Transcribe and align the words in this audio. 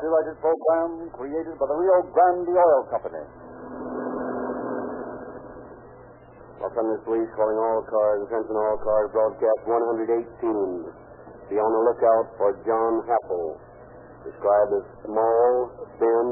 copyrighted 0.00 0.40
program 0.40 1.10
created 1.12 1.52
by 1.60 1.66
the 1.68 1.76
Rio 1.76 2.00
Grande 2.08 2.56
Oil 2.56 2.82
Company. 2.88 3.20
Los 6.56 6.72
Angeles 6.72 7.04
Police 7.04 7.28
calling 7.36 7.58
all 7.60 7.84
cars, 7.84 8.24
attention 8.24 8.56
all 8.56 8.78
cars, 8.80 9.08
broadcast 9.12 9.60
118. 9.68 10.88
Be 11.52 11.56
on 11.60 11.70
the 11.72 11.82
lookout 11.84 12.26
for 12.40 12.56
John 12.64 13.04
Happel, 13.04 13.60
described 14.24 14.72
as 14.76 14.84
small, 15.04 15.50
thin, 15.98 16.28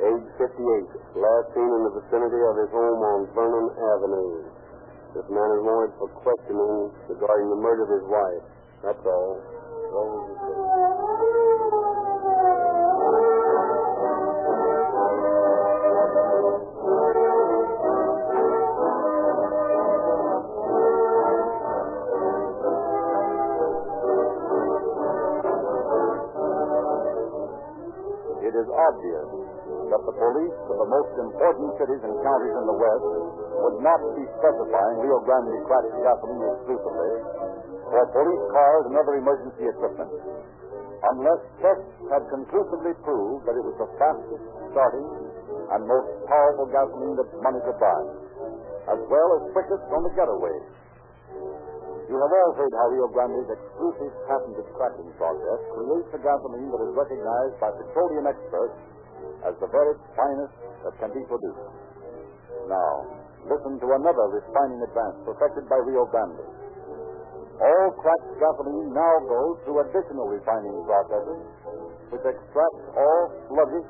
age 0.00 0.26
58, 0.40 1.20
last 1.20 1.46
seen 1.52 1.70
in 1.70 1.82
the 1.88 1.92
vicinity 2.00 2.40
of 2.40 2.54
his 2.56 2.70
home 2.72 3.00
on 3.04 3.18
Vernon 3.36 3.68
Avenue. 3.96 4.48
This 5.12 5.26
man 5.28 5.50
is 5.58 5.62
wanted 5.66 5.92
for 5.98 6.08
questioning 6.22 6.94
regarding 7.10 7.48
the 7.50 7.60
murder 7.60 7.82
of 7.84 7.92
his 7.98 8.06
wife. 8.06 8.44
That's 8.86 9.04
all. 9.04 9.36
All 9.90 10.49
is 28.60 28.68
obvious 28.68 29.28
that 29.90 30.02
the 30.04 30.14
police 30.14 30.58
of 30.68 30.76
the 30.76 30.90
most 30.92 31.12
important 31.18 31.68
cities 31.80 32.02
and 32.04 32.14
counties 32.20 32.54
in 32.54 32.64
the 32.68 32.76
West 32.76 33.06
would 33.64 33.78
not 33.82 34.00
be 34.14 34.24
specifying 34.38 34.96
Rio 35.02 35.18
Grande 35.24 35.56
cracked 35.66 35.92
gasoline 36.04 36.44
exclusively 36.54 37.12
for 37.90 38.02
police 38.14 38.44
cars 38.54 38.82
and 38.86 38.94
other 38.94 39.14
emergency 39.18 39.64
equipment 39.66 40.12
unless 41.16 41.40
tests 41.64 41.96
had 42.12 42.22
conclusively 42.28 42.92
proved 43.00 43.48
that 43.48 43.56
it 43.56 43.64
was 43.64 43.76
the 43.80 43.88
fastest 43.96 44.44
starting 44.72 45.08
and 45.72 45.80
most 45.88 46.10
powerful 46.28 46.68
gasoline 46.68 47.16
that 47.16 47.28
money 47.40 47.60
could 47.64 47.78
buy, 47.80 48.00
as 48.90 49.00
well 49.08 49.28
as 49.38 49.40
quickest 49.54 49.80
on 49.94 50.02
the 50.04 50.12
getaway. 50.12 50.52
You 52.10 52.18
have 52.18 52.34
all 52.34 52.52
heard 52.58 52.74
how 52.74 52.90
Rio 52.90 53.06
Grande's 53.14 53.46
exclusive 53.46 54.10
patented 54.26 54.66
cracking 54.74 55.14
process 55.14 55.60
creates 55.78 56.10
a 56.10 56.18
gasoline 56.18 56.66
that 56.74 56.82
is 56.82 56.92
recognized 56.98 57.56
by 57.62 57.70
petroleum 57.70 58.26
experts 58.26 58.74
as 59.46 59.54
the 59.62 59.70
very 59.70 59.94
finest 60.18 60.58
that 60.82 60.94
can 60.98 61.14
be 61.14 61.22
produced. 61.30 61.70
Now, 62.66 63.06
listen 63.46 63.78
to 63.78 63.88
another 63.94 64.26
refining 64.26 64.82
advance 64.90 65.22
perfected 65.22 65.70
by 65.70 65.78
Rio 65.86 66.02
Grande. 66.10 66.42
All 67.62 67.88
cracked 68.02 68.42
gasoline 68.42 68.90
now 68.90 69.14
goes 69.30 69.62
through 69.62 69.78
additional 69.86 70.26
refining 70.34 70.82
processes 70.82 71.46
which 72.10 72.26
extract 72.26 72.78
all 72.98 73.22
sluggish, 73.46 73.86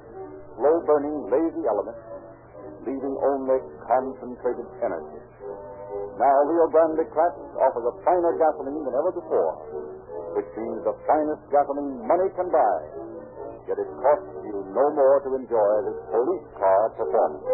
slow-burning, 0.61 1.17
lazy 1.33 1.65
elements, 1.65 2.05
leaving 2.85 3.17
only 3.17 3.65
concentrated 3.89 4.69
energy. 4.85 5.20
Now 6.21 6.37
Rio 6.45 6.69
Grande 6.69 7.01
Cracked 7.17 7.41
offers 7.57 7.87
a 7.89 7.97
finer 8.05 8.37
gasoline 8.37 8.85
than 8.85 8.93
ever 8.93 9.09
before, 9.09 9.57
which 10.37 10.53
means 10.53 10.85
the 10.85 10.93
finest 11.09 11.41
gasoline 11.49 11.97
money 12.05 12.29
can 12.37 12.53
buy. 12.53 12.79
Yet 13.65 13.81
it 13.81 13.89
costs 14.05 14.29
you 14.45 14.53
no 14.69 14.85
more 14.93 15.25
to 15.25 15.31
enjoy 15.33 15.73
this 15.89 15.97
police 16.13 16.49
car 16.61 16.93
performance. 17.01 17.49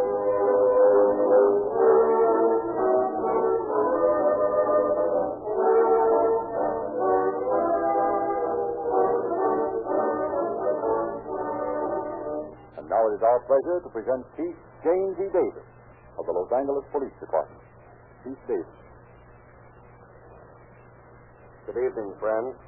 And 12.82 12.90
now 12.90 13.02
it 13.06 13.14
is 13.14 13.22
our 13.22 13.40
pleasure 13.46 13.78
to 13.78 13.88
present 13.94 14.26
Chief 14.34 14.58
James 14.82 15.14
E. 15.22 15.30
Davis 15.30 15.70
of 16.18 16.26
the 16.26 16.34
Los 16.34 16.50
Angeles 16.50 16.82
Police 16.90 17.14
Department. 17.22 17.65
Good 21.62 21.78
evening, 21.78 22.10
friends. 22.18 22.58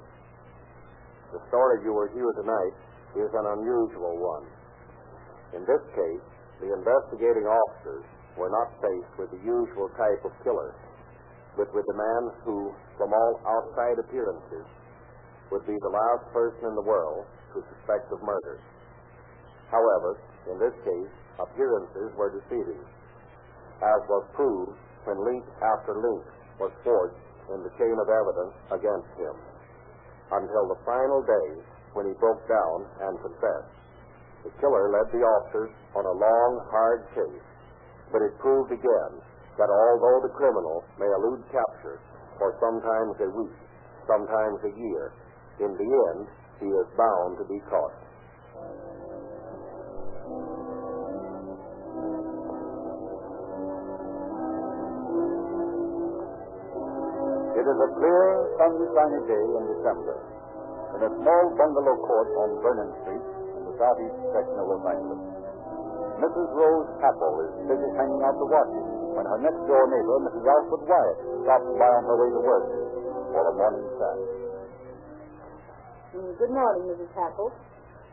The 1.35 1.43
story 1.51 1.83
you 1.83 1.91
will 1.91 2.07
hear 2.15 2.31
tonight 2.39 2.75
is 3.19 3.27
an 3.35 3.43
unusual 3.59 4.23
one. 4.23 4.47
In 5.59 5.67
this 5.67 5.83
case, 5.99 6.27
the 6.63 6.71
investigating 6.71 7.51
officers 7.51 8.07
were 8.39 8.55
not 8.55 8.71
faced 8.79 9.19
with 9.19 9.35
the 9.35 9.43
usual 9.43 9.91
type 9.99 10.23
of 10.23 10.31
killer, 10.47 10.79
but 11.59 11.67
with 11.75 11.91
a 11.91 11.97
man 11.99 12.23
who, 12.47 12.71
from 12.95 13.11
all 13.11 13.43
outside 13.43 13.99
appearances, 13.99 14.67
would 15.51 15.67
be 15.67 15.75
the 15.83 15.91
last 15.91 16.23
person 16.31 16.71
in 16.71 16.75
the 16.79 16.87
world 16.87 17.27
to 17.51 17.67
suspect 17.75 18.07
of 18.15 18.23
murder. 18.23 18.63
However, 19.75 20.23
in 20.55 20.63
this 20.63 20.77
case, 20.87 21.11
appearances 21.43 22.15
were 22.15 22.31
deceiving, 22.31 22.79
as 23.83 24.01
was 24.07 24.23
proved 24.39 24.79
when 25.09 25.25
link 25.25 25.45
after 25.65 25.97
link 25.97 26.21
was 26.61 26.69
forged 26.85 27.17
in 27.49 27.65
the 27.65 27.73
chain 27.81 27.97
of 27.97 28.13
evidence 28.13 28.53
against 28.77 29.09
him, 29.17 29.33
until 30.37 30.69
the 30.69 30.77
final 30.85 31.25
day 31.25 31.49
when 31.97 32.05
he 32.05 32.13
broke 32.21 32.45
down 32.45 32.85
and 33.09 33.17
confessed. 33.25 33.73
The 34.45 34.53
killer 34.61 34.93
led 34.93 35.09
the 35.09 35.25
officers 35.25 35.73
on 35.97 36.05
a 36.05 36.13
long, 36.13 36.53
hard 36.69 37.09
chase, 37.17 37.49
but 38.13 38.21
it 38.21 38.37
proved 38.37 38.69
again 38.69 39.13
that 39.57 39.73
although 39.73 40.29
the 40.29 40.37
criminal 40.37 40.85
may 41.01 41.09
elude 41.09 41.43
capture 41.49 41.99
for 42.37 42.53
sometimes 42.61 43.17
a 43.25 43.33
week, 43.33 43.57
sometimes 44.05 44.61
a 44.69 44.73
year, 44.77 45.17
in 45.65 45.73
the 45.73 45.89
end 46.13 46.29
he 46.61 46.69
is 46.69 46.87
bound 47.01 47.41
to 47.41 47.45
be 47.49 47.59
caught. 47.67 47.97
It 57.69 57.77
is 57.77 57.85
a 57.85 57.93
clear, 58.01 58.25
sunshiny 58.57 59.21
day 59.29 59.45
in 59.45 59.65
December. 59.77 60.17
In 60.97 61.05
a 61.05 61.11
small 61.21 61.45
bungalow 61.53 62.01
court 62.01 62.29
on 62.41 62.65
Vernon 62.65 62.89
Street, 63.05 63.21
in 63.61 63.63
the 63.69 63.75
southeast 63.77 64.17
section 64.33 64.57
of 64.57 64.73
Los 64.73 64.89
Mrs. 66.17 66.49
Rose 66.57 66.89
Happel 67.05 67.35
is 67.45 67.53
busy 67.69 67.91
hanging 68.01 68.25
out 68.25 68.41
the 68.41 68.49
washing 68.49 68.89
when 69.13 69.29
her 69.29 69.41
next 69.45 69.61
door 69.69 69.85
neighbor, 69.85 70.17
Mrs. 70.17 70.49
Alfred 70.49 70.83
Wyatt, 70.89 71.19
stops 71.45 71.69
by 71.77 71.93
on 71.93 72.05
her 72.09 72.17
way 72.17 72.31
to 72.33 72.41
work 72.41 72.67
for 73.37 73.43
a 73.45 73.53
morning 73.53 73.85
chat. 74.01 74.17
Mm, 76.17 76.33
Good 76.41 76.53
morning, 76.57 76.85
Mrs. 76.89 77.13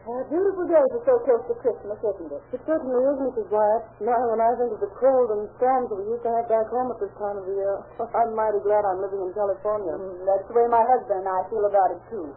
Happel. 0.06 0.22
A 0.22 0.30
beautiful 0.30 0.66
day 0.70 0.86
for 0.94 1.02
so 1.02 1.14
close 1.26 1.44
to 1.50 1.56
Christmas, 1.66 1.98
isn't 1.98 2.30
it? 2.30 2.42
It 2.54 2.62
certainly 2.70 3.02
is, 3.02 3.18
Mrs. 3.26 3.50
Wyatt. 3.50 3.84
Now, 4.06 4.22
when 4.30 4.38
I 4.42 4.54
think 4.58 4.78
of 4.78 4.82
the 4.82 4.94
cold 5.02 5.34
and 5.34 5.50
storms 5.58 5.90
we 5.90 6.06
used 6.06 6.22
to 6.22 6.30
have 6.30 6.46
back 6.46 6.70
home 6.70 6.94
at 6.94 7.02
this 7.02 7.14
time 7.18 7.42
of 7.42 7.46
the 7.50 7.56
year, 7.58 7.76
I'm 8.18 8.38
mighty 8.38 8.62
glad 8.62 8.86
I'm 8.86 9.02
living 9.02 9.22
in 9.26 9.34
California. 9.34 9.98
Mm, 9.98 10.30
that's 10.30 10.46
the 10.46 10.54
way 10.54 10.66
my 10.70 10.86
husband 10.86 11.26
and 11.26 11.30
I 11.30 11.42
feel 11.50 11.66
about 11.66 11.90
it, 11.98 12.02
too. 12.14 12.30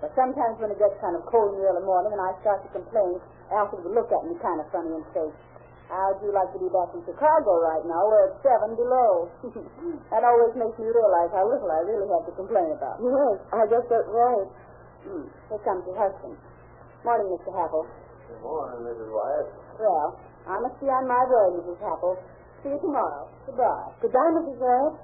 But 0.00 0.16
sometimes 0.16 0.56
when 0.64 0.72
it 0.72 0.80
gets 0.80 0.96
kind 1.04 1.12
of 1.12 1.28
cold 1.28 1.52
in 1.52 1.60
the 1.60 1.68
early 1.68 1.84
morning 1.84 2.16
and 2.16 2.22
I 2.24 2.32
start 2.40 2.64
to 2.64 2.70
complain, 2.72 3.20
Alfred 3.52 3.84
would 3.84 3.92
look 3.92 4.08
at 4.08 4.24
me 4.24 4.32
kind 4.40 4.56
of 4.56 4.66
funny 4.72 4.96
and 4.96 5.04
say, 5.12 5.28
How'd 5.92 6.22
you 6.22 6.30
like 6.30 6.48
to 6.54 6.60
be 6.62 6.70
back 6.70 6.94
in 6.94 7.02
Chicago 7.02 7.50
right 7.66 7.82
now 7.82 7.98
where 8.06 8.30
it's 8.30 8.38
seven 8.46 8.78
below? 8.78 9.26
that 10.14 10.22
always 10.22 10.54
makes 10.54 10.78
me 10.78 10.86
realize 10.86 11.34
how 11.34 11.42
little 11.50 11.66
I 11.66 11.82
really 11.82 12.06
have 12.06 12.24
to 12.30 12.34
complain 12.38 12.70
about. 12.70 13.02
Yes, 13.02 13.42
I 13.50 13.66
guess 13.66 13.84
that's 13.90 14.06
right. 14.06 14.48
Hmm. 15.02 15.26
Here 15.50 15.62
comes 15.66 15.82
your 15.90 15.98
husband. 15.98 16.38
Morning, 17.00 17.28
Mr. 17.32 17.50
Happel. 17.56 17.88
Good 18.28 18.42
morning, 18.44 18.80
Mrs. 18.84 19.08
Wyatt. 19.08 19.48
Well, 19.80 20.08
I 20.44 20.56
must 20.60 20.76
be 20.80 20.86
on 20.92 21.08
my 21.08 21.22
way, 21.24 21.46
Mrs. 21.56 21.80
Happel. 21.80 22.12
See 22.60 22.68
you 22.68 22.76
tomorrow. 22.76 23.24
Goodbye. 23.48 23.88
Goodbye, 24.04 24.30
Mrs. 24.36 24.58
Wyatt. 24.60 24.94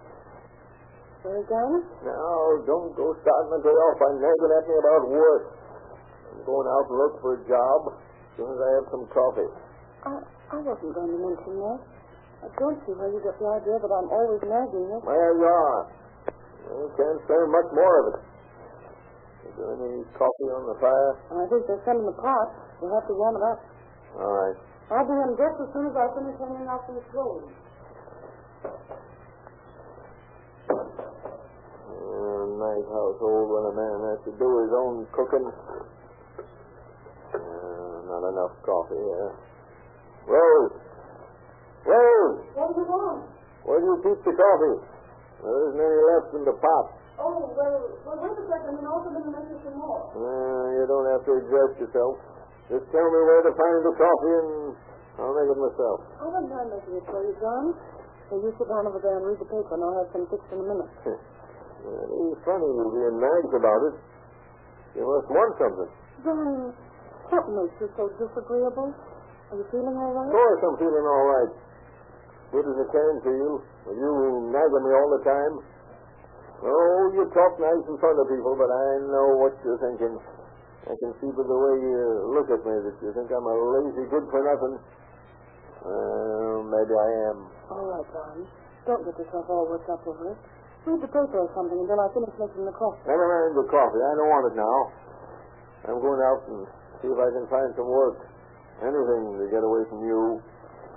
Where 1.24 1.32
are 1.32 1.40
you 1.40 1.48
going? 1.48 1.82
Now, 2.04 2.36
don't 2.68 2.92
go 2.94 3.16
starting 3.24 3.50
my 3.50 3.60
day 3.64 3.72
off 3.72 3.96
by 3.96 4.10
nagging 4.20 4.52
at 4.60 4.64
me 4.68 4.74
about 4.76 5.02
work. 5.08 5.44
I'm 6.36 6.44
going 6.44 6.68
out 6.68 6.84
to 6.84 6.94
look 7.00 7.14
for 7.24 7.30
a 7.40 7.42
job 7.48 7.80
as 7.96 8.30
soon 8.36 8.48
as 8.52 8.60
I 8.60 8.68
have 8.76 8.86
some 8.92 9.04
coffee. 9.08 9.50
I, 10.04 10.12
I 10.52 10.56
wasn't 10.60 10.92
going 10.92 11.10
to 11.16 11.18
mention 11.18 11.54
that. 11.64 11.80
I 12.44 12.48
don't 12.60 12.78
see 12.84 12.92
where 12.92 13.08
you 13.08 13.18
got 13.24 13.40
the 13.40 13.48
idea 13.56 13.76
that 13.80 13.88
I'm 13.90 14.10
always 14.12 14.44
nagging 14.44 14.84
you. 14.84 14.98
There 15.00 15.32
you 15.40 15.48
are. 15.48 15.80
You 16.68 16.92
can't 16.92 17.20
say 17.24 17.40
much 17.48 17.68
more 17.72 17.94
of 18.04 18.04
it. 18.12 18.16
Any 19.56 20.04
coffee 20.12 20.50
on 20.52 20.68
the 20.68 20.76
fire? 20.78 21.12
I 21.32 21.48
think 21.48 21.64
there's 21.64 21.80
some 21.88 22.04
in 22.04 22.06
the 22.06 22.18
pot. 22.20 22.48
We'll 22.80 22.92
have 22.92 23.08
to 23.08 23.14
warm 23.16 23.40
it 23.40 23.44
up. 23.44 23.60
All 24.20 24.28
right. 24.28 24.56
I'll 24.92 25.08
be 25.08 25.16
in 25.16 25.32
just 25.34 25.56
as 25.64 25.68
soon 25.72 25.88
as 25.88 25.96
I 25.96 26.06
finish 26.12 26.36
hanging 26.36 26.68
out 26.68 26.84
these 26.86 27.02
clothes. 27.10 27.48
Uh, 31.88 32.42
nice 32.60 32.86
household 32.92 33.46
when 33.48 33.64
a 33.70 33.74
man 33.74 33.98
has 34.12 34.20
to 34.28 34.32
do 34.36 34.48
his 34.60 34.72
own 34.76 35.06
cooking. 35.16 35.46
Uh, 37.32 37.96
Not 38.12 38.22
enough 38.28 38.54
coffee, 38.62 39.00
yeah. 39.00 39.30
Rose! 40.28 40.76
Rose! 41.86 42.38
What 42.54 42.74
do 42.74 42.80
you 42.82 42.86
want? 42.86 43.24
Where 43.64 43.80
do 43.80 43.86
you 43.86 43.98
keep 44.04 44.20
the 44.20 44.34
coffee? 44.36 44.78
There 45.42 45.56
isn't 45.70 45.80
any 45.80 46.00
left 46.12 46.30
in 46.34 46.44
the 46.44 46.56
pot. 46.60 46.95
Oh, 47.16 47.32
well, 47.56 47.76
well, 48.04 48.18
wait 48.20 48.36
a 48.36 48.44
second, 48.44 48.76
and 48.76 48.86
also 48.86 49.08
let 49.08 49.24
me 49.24 49.30
make 49.32 49.48
you 49.48 49.58
some 49.64 49.76
more. 49.80 50.04
Uh, 50.12 50.66
you 50.76 50.84
don't 50.84 51.08
have 51.16 51.24
to 51.24 51.32
exert 51.40 51.72
yourself. 51.80 52.20
Just 52.68 52.84
tell 52.92 53.08
me 53.08 53.20
where 53.24 53.42
to 53.46 53.52
find 53.56 53.78
the 53.86 53.94
coffee 53.96 54.34
and 54.36 54.50
I'll 55.16 55.32
make 55.32 55.48
it 55.48 55.56
myself. 55.56 55.98
I 56.20 56.24
wouldn't 56.28 56.50
mind 56.52 56.68
making 56.76 56.94
it 57.00 57.04
for 57.08 57.20
you, 57.24 57.32
John. 57.40 57.64
So 58.28 58.32
you 58.42 58.50
sit 58.58 58.68
down 58.68 58.84
over 58.90 59.00
there 59.00 59.16
and 59.16 59.24
read 59.32 59.38
the 59.40 59.48
paper, 59.48 59.70
and 59.70 59.80
I'll 59.86 59.96
have 60.02 60.10
some 60.12 60.26
fixed 60.28 60.50
in 60.52 60.60
a 60.60 60.66
minute. 60.66 60.92
Well, 61.86 62.02
it's 62.34 62.42
funny 62.42 62.66
you 62.66 62.84
being 62.98 63.20
nagged 63.22 63.54
about 63.54 63.82
it. 63.86 63.94
You 64.98 65.06
must 65.06 65.28
want 65.30 65.52
something. 65.54 65.90
John, 66.26 66.74
what 67.30 67.44
makes 67.52 67.78
you 67.78 67.86
so 67.94 68.10
disagreeable? 68.18 68.90
Are 68.90 69.54
you 69.54 69.66
feeling 69.70 69.94
all 69.94 70.10
right? 70.18 70.26
Of 70.26 70.34
course 70.34 70.60
I'm 70.66 70.76
feeling 70.82 71.06
all 71.06 71.26
right. 71.30 71.52
Good 72.50 72.66
as 72.66 72.76
I 72.82 72.86
can 72.90 73.14
feel. 73.22 73.52
With 73.86 73.98
you 74.02 74.10
nagging 74.50 74.82
me 74.82 74.92
all 74.98 75.10
the 75.14 75.22
time. 75.30 75.54
Oh, 76.64 77.00
you 77.12 77.22
talk 77.36 77.52
nice 77.60 77.84
in 77.84 77.96
front 78.00 78.16
of 78.16 78.26
people, 78.32 78.56
but 78.56 78.70
I 78.72 78.86
know 79.12 79.26
what 79.44 79.52
you're 79.60 79.80
thinking. 79.80 80.16
I 80.86 80.94
can 81.02 81.12
see 81.20 81.30
by 81.34 81.42
the 81.42 81.58
way 81.58 81.74
you 81.82 81.98
look 82.32 82.48
at 82.48 82.62
me 82.62 82.74
that 82.86 82.96
you 83.02 83.10
think 83.12 83.28
I'm 83.28 83.44
a 83.44 83.56
lazy 83.76 84.06
good 84.08 84.24
for 84.30 84.40
nothing. 84.40 84.76
Well, 85.82 86.62
maybe 86.64 86.94
I 86.94 87.08
am. 87.30 87.38
All 87.70 87.86
right, 87.90 88.06
John. 88.14 88.46
Don't 88.86 89.02
get 89.02 89.18
yourself 89.18 89.50
all 89.50 89.66
worked 89.66 89.90
up 89.90 90.00
over 90.06 90.30
it. 90.32 90.38
Read 90.86 91.02
the 91.02 91.10
paper 91.10 91.42
or 91.42 91.50
something 91.58 91.74
until 91.74 91.98
I 91.98 92.06
finish 92.14 92.30
making 92.38 92.62
the 92.62 92.74
coffee. 92.78 93.02
Never 93.02 93.26
mind 93.26 93.58
the 93.58 93.66
coffee. 93.66 93.98
I 93.98 94.12
don't 94.14 94.30
want 94.30 94.44
it 94.46 94.56
now. 94.56 94.78
I'm 95.90 95.98
going 95.98 96.22
out 96.22 96.40
and 96.46 96.58
see 97.02 97.10
if 97.10 97.18
I 97.18 97.28
can 97.34 97.46
find 97.50 97.70
some 97.74 97.90
work. 97.90 98.22
Anything 98.86 99.42
to 99.42 99.44
get 99.50 99.66
away 99.66 99.82
from 99.90 100.06
you. 100.06 100.38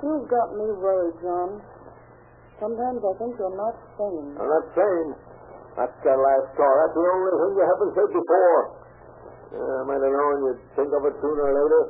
You've 0.05 0.29
got 0.29 0.53
me 0.53 0.69
worried, 0.77 1.17
John. 1.25 1.57
Sometimes 2.61 3.01
I 3.01 3.13
think 3.17 3.33
you're 3.41 3.57
not 3.57 3.75
sane. 3.97 4.37
I'm 4.37 4.45
not 4.45 4.65
sane. 4.77 5.11
That's 5.79 5.95
that 6.03 6.19
last 6.19 6.51
car. 6.59 6.73
That's 6.83 6.91
the 6.91 7.07
only 7.07 7.31
thing 7.39 7.51
you 7.55 7.63
haven't 7.63 7.93
said 7.95 8.09
before. 8.11 8.59
Yeah, 9.55 9.79
I 9.79 9.83
might 9.87 10.03
have 10.03 10.11
known 10.11 10.35
you'd 10.43 10.61
think 10.75 10.91
of 10.91 11.01
it 11.07 11.15
sooner 11.23 11.43
or 11.47 11.55
later. 11.55 11.83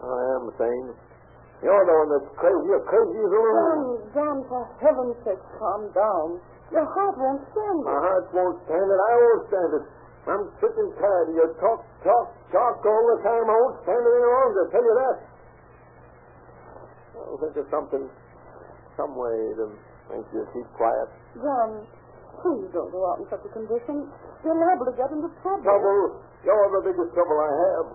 I 0.00 0.20
am 0.38 0.44
sane. 0.54 0.88
You're 1.66 1.84
the 1.84 1.92
one 1.92 2.08
that's 2.14 2.30
crazy. 2.38 2.64
You're 2.70 2.86
crazy 2.86 3.18
as 3.20 3.32
a 3.34 3.40
John. 3.42 3.80
John, 4.14 4.36
for 4.46 4.62
heaven's 4.80 5.18
sake, 5.26 5.42
calm 5.58 5.90
down. 5.92 6.40
Your 6.70 6.86
heart 6.86 7.18
won't 7.18 7.42
stand 7.50 7.76
it. 7.82 7.90
My 7.90 7.98
heart 8.00 8.26
won't 8.32 8.58
stand 8.64 8.86
it. 8.86 9.00
I 9.02 9.12
won't 9.18 9.44
stand 9.50 9.70
it. 9.74 9.84
I'm 10.30 10.44
sick 10.62 10.74
and 10.78 10.92
tired 10.94 11.26
of 11.28 11.34
your 11.34 11.50
talk, 11.58 11.82
talk, 12.06 12.26
talk 12.54 12.76
all 12.86 13.04
the 13.12 13.18
time. 13.26 13.44
I 13.50 13.56
won't 13.66 13.78
stand 13.82 13.98
it 13.98 14.12
any 14.14 14.30
longer. 14.30 14.62
Tell 14.70 14.84
you 14.86 14.94
that. 14.94 15.16
I'll 17.18 17.40
think 17.42 17.56
of 17.60 17.66
something, 17.68 18.04
some 18.96 19.12
way 19.18 19.38
to 19.58 19.64
make 20.14 20.26
you 20.32 20.46
keep 20.54 20.68
quiet. 20.78 21.08
John, 21.36 21.84
please 22.42 22.68
don't 22.72 22.90
go 22.92 23.00
out 23.08 23.20
in 23.20 23.26
such 23.28 23.44
a 23.44 23.50
condition. 23.52 24.08
You're 24.44 24.56
liable 24.56 24.88
to 24.88 24.96
get 24.96 25.12
into 25.12 25.28
trouble. 25.44 25.64
Trouble. 25.64 26.24
You're 26.44 26.70
the 26.80 26.82
biggest 26.88 27.12
trouble 27.12 27.38
I 27.40 27.52
have. 27.52 27.86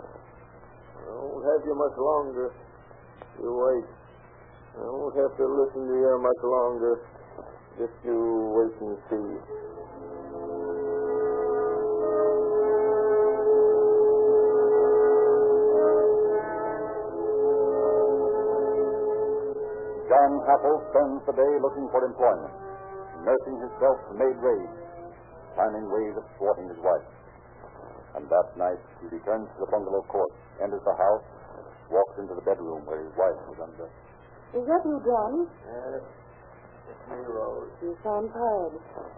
I 1.02 1.12
won't 1.18 1.46
have 1.46 1.62
you 1.66 1.76
much 1.76 1.98
longer. 1.98 2.48
You 3.42 3.50
wait. 3.52 3.88
I 4.78 4.86
won't 4.86 5.16
have 5.18 5.34
to 5.38 5.46
listen 5.46 5.82
to 5.88 5.96
you 5.98 6.14
much 6.22 6.42
longer. 6.44 6.94
Just 7.78 7.96
you 8.06 8.18
wait 8.56 8.76
and 8.82 8.96
see. 9.10 9.28
John 20.06 20.32
Happel 20.46 20.76
spends 20.94 21.22
the 21.26 21.34
day 21.34 21.54
looking 21.62 21.90
for 21.90 22.06
employment, 22.06 22.54
nursing 23.26 23.58
his 23.60 23.74
self-made 23.82 24.38
rage, 24.40 24.76
planning 25.58 25.90
ways 25.90 26.14
of 26.16 26.26
thwarting 26.38 26.70
his 26.70 26.78
wife. 26.80 27.10
And 28.16 28.30
that 28.30 28.48
night, 28.56 28.80
he 29.02 29.12
returns 29.12 29.50
to 29.58 29.66
the 29.66 29.70
bungalow 29.74 30.06
court, 30.08 30.32
enters 30.64 30.80
the 30.86 30.96
house, 30.96 31.26
walks 31.92 32.16
into 32.22 32.38
the 32.38 32.46
bedroom 32.46 32.86
where 32.88 33.04
his 33.04 33.12
wife 33.18 33.40
was 33.52 33.60
undressed. 33.60 34.00
Is 34.56 34.64
that 34.64 34.82
you, 34.88 34.98
John? 35.04 35.34
Yes. 35.68 36.06
It's 36.86 37.04
me, 37.12 37.20
Rose. 37.28 37.74
You 37.82 37.98
sound 38.06 38.30
tired. 38.32 38.78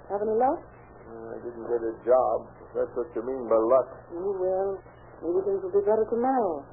Have 0.10 0.24
any 0.24 0.34
luck? 0.40 0.64
I 1.08 1.38
didn't 1.44 1.68
get 1.68 1.84
a 1.84 1.94
job. 2.08 2.48
That's 2.74 2.92
what 2.96 3.08
you 3.14 3.22
mean 3.22 3.44
by 3.48 3.60
luck. 3.60 3.90
Oh, 4.18 4.34
well, 4.40 4.70
maybe 5.24 5.40
things 5.46 5.62
will 5.62 5.76
be 5.76 5.84
better 5.86 6.08
tomorrow. 6.10 6.64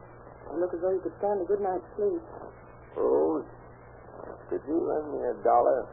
You 0.54 0.60
look 0.64 0.72
as 0.74 0.80
though 0.80 0.94
you 0.94 1.02
could 1.02 1.14
stand 1.18 1.42
a 1.42 1.46
good 1.46 1.60
night's 1.60 1.86
sleep. 1.98 2.22
Rose, 2.96 3.46
could 4.48 4.62
you 4.66 4.78
lend 4.80 5.06
me 5.12 5.20
a 5.28 5.34
dollar? 5.44 5.86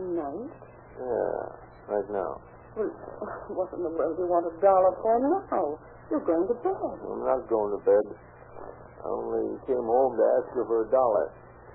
Tonight? 0.00 0.48
Yeah, 0.96 1.92
right 1.92 2.08
now. 2.08 2.40
Well, 2.72 2.88
what 3.52 3.68
in 3.76 3.84
the 3.84 3.92
world 3.92 4.16
do 4.16 4.24
you 4.24 4.32
want 4.32 4.48
a 4.48 4.54
dollar 4.64 4.96
for 5.04 5.20
now? 5.20 5.76
You're 6.08 6.24
going 6.24 6.48
to 6.48 6.56
bed. 6.56 6.72
I'm 7.04 7.20
not 7.20 7.44
going 7.52 7.76
to 7.76 7.80
bed. 7.84 8.06
I 8.08 9.06
only 9.12 9.60
came 9.68 9.84
home 9.84 10.16
to 10.16 10.24
ask 10.40 10.56
you 10.56 10.64
for 10.64 10.88
a 10.88 10.88
dollar. 10.88 11.26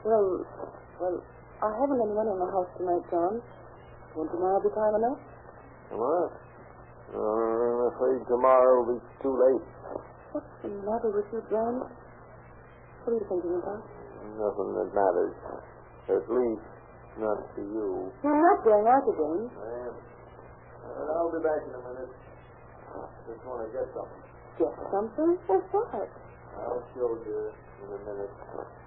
Well, 0.10 0.42
well, 0.98 1.18
I 1.62 1.70
haven't 1.70 2.02
any 2.02 2.18
money 2.18 2.34
in 2.34 2.42
the 2.42 2.50
house 2.50 2.70
tonight, 2.82 3.06
John. 3.14 3.34
Won't 4.18 4.34
tomorrow 4.34 4.58
be 4.58 4.74
time 4.74 4.96
enough? 4.98 5.22
What? 5.94 6.32
Uh, 7.14 7.22
I'm 7.22 7.82
afraid 7.94 8.26
tomorrow 8.26 8.74
will 8.82 8.98
be 8.98 9.00
too 9.22 9.34
late. 9.38 9.66
What's 10.34 10.50
the 10.66 10.74
matter 10.82 11.14
with 11.14 11.30
you, 11.30 11.46
John? 11.54 11.86
What 13.06 13.10
are 13.14 13.18
you 13.22 13.26
thinking 13.30 13.54
about? 13.54 13.86
Nothing 14.34 14.70
that 14.82 14.90
matters. 14.98 15.34
At 16.10 16.26
least, 16.26 16.66
not 17.20 17.40
to 17.56 17.62
you. 17.62 18.12
You're 18.24 18.42
not 18.42 18.60
going 18.64 18.88
out 18.88 19.06
again. 19.08 19.48
I 19.48 19.68
am. 19.88 19.96
But 20.84 21.08
I'll 21.16 21.32
be 21.32 21.40
back 21.44 21.62
in 21.64 21.74
a 21.76 21.82
minute. 21.82 22.12
Just 23.28 23.42
want 23.48 23.66
to 23.66 23.70
get 23.74 23.88
something. 23.96 24.24
Get 24.60 24.72
something? 24.92 25.32
What's 25.48 25.68
that? 25.72 26.10
I'll 26.56 26.84
show 26.96 27.12
you 27.26 27.52
in 27.84 27.90
a 27.92 28.00
minute. 28.08 28.32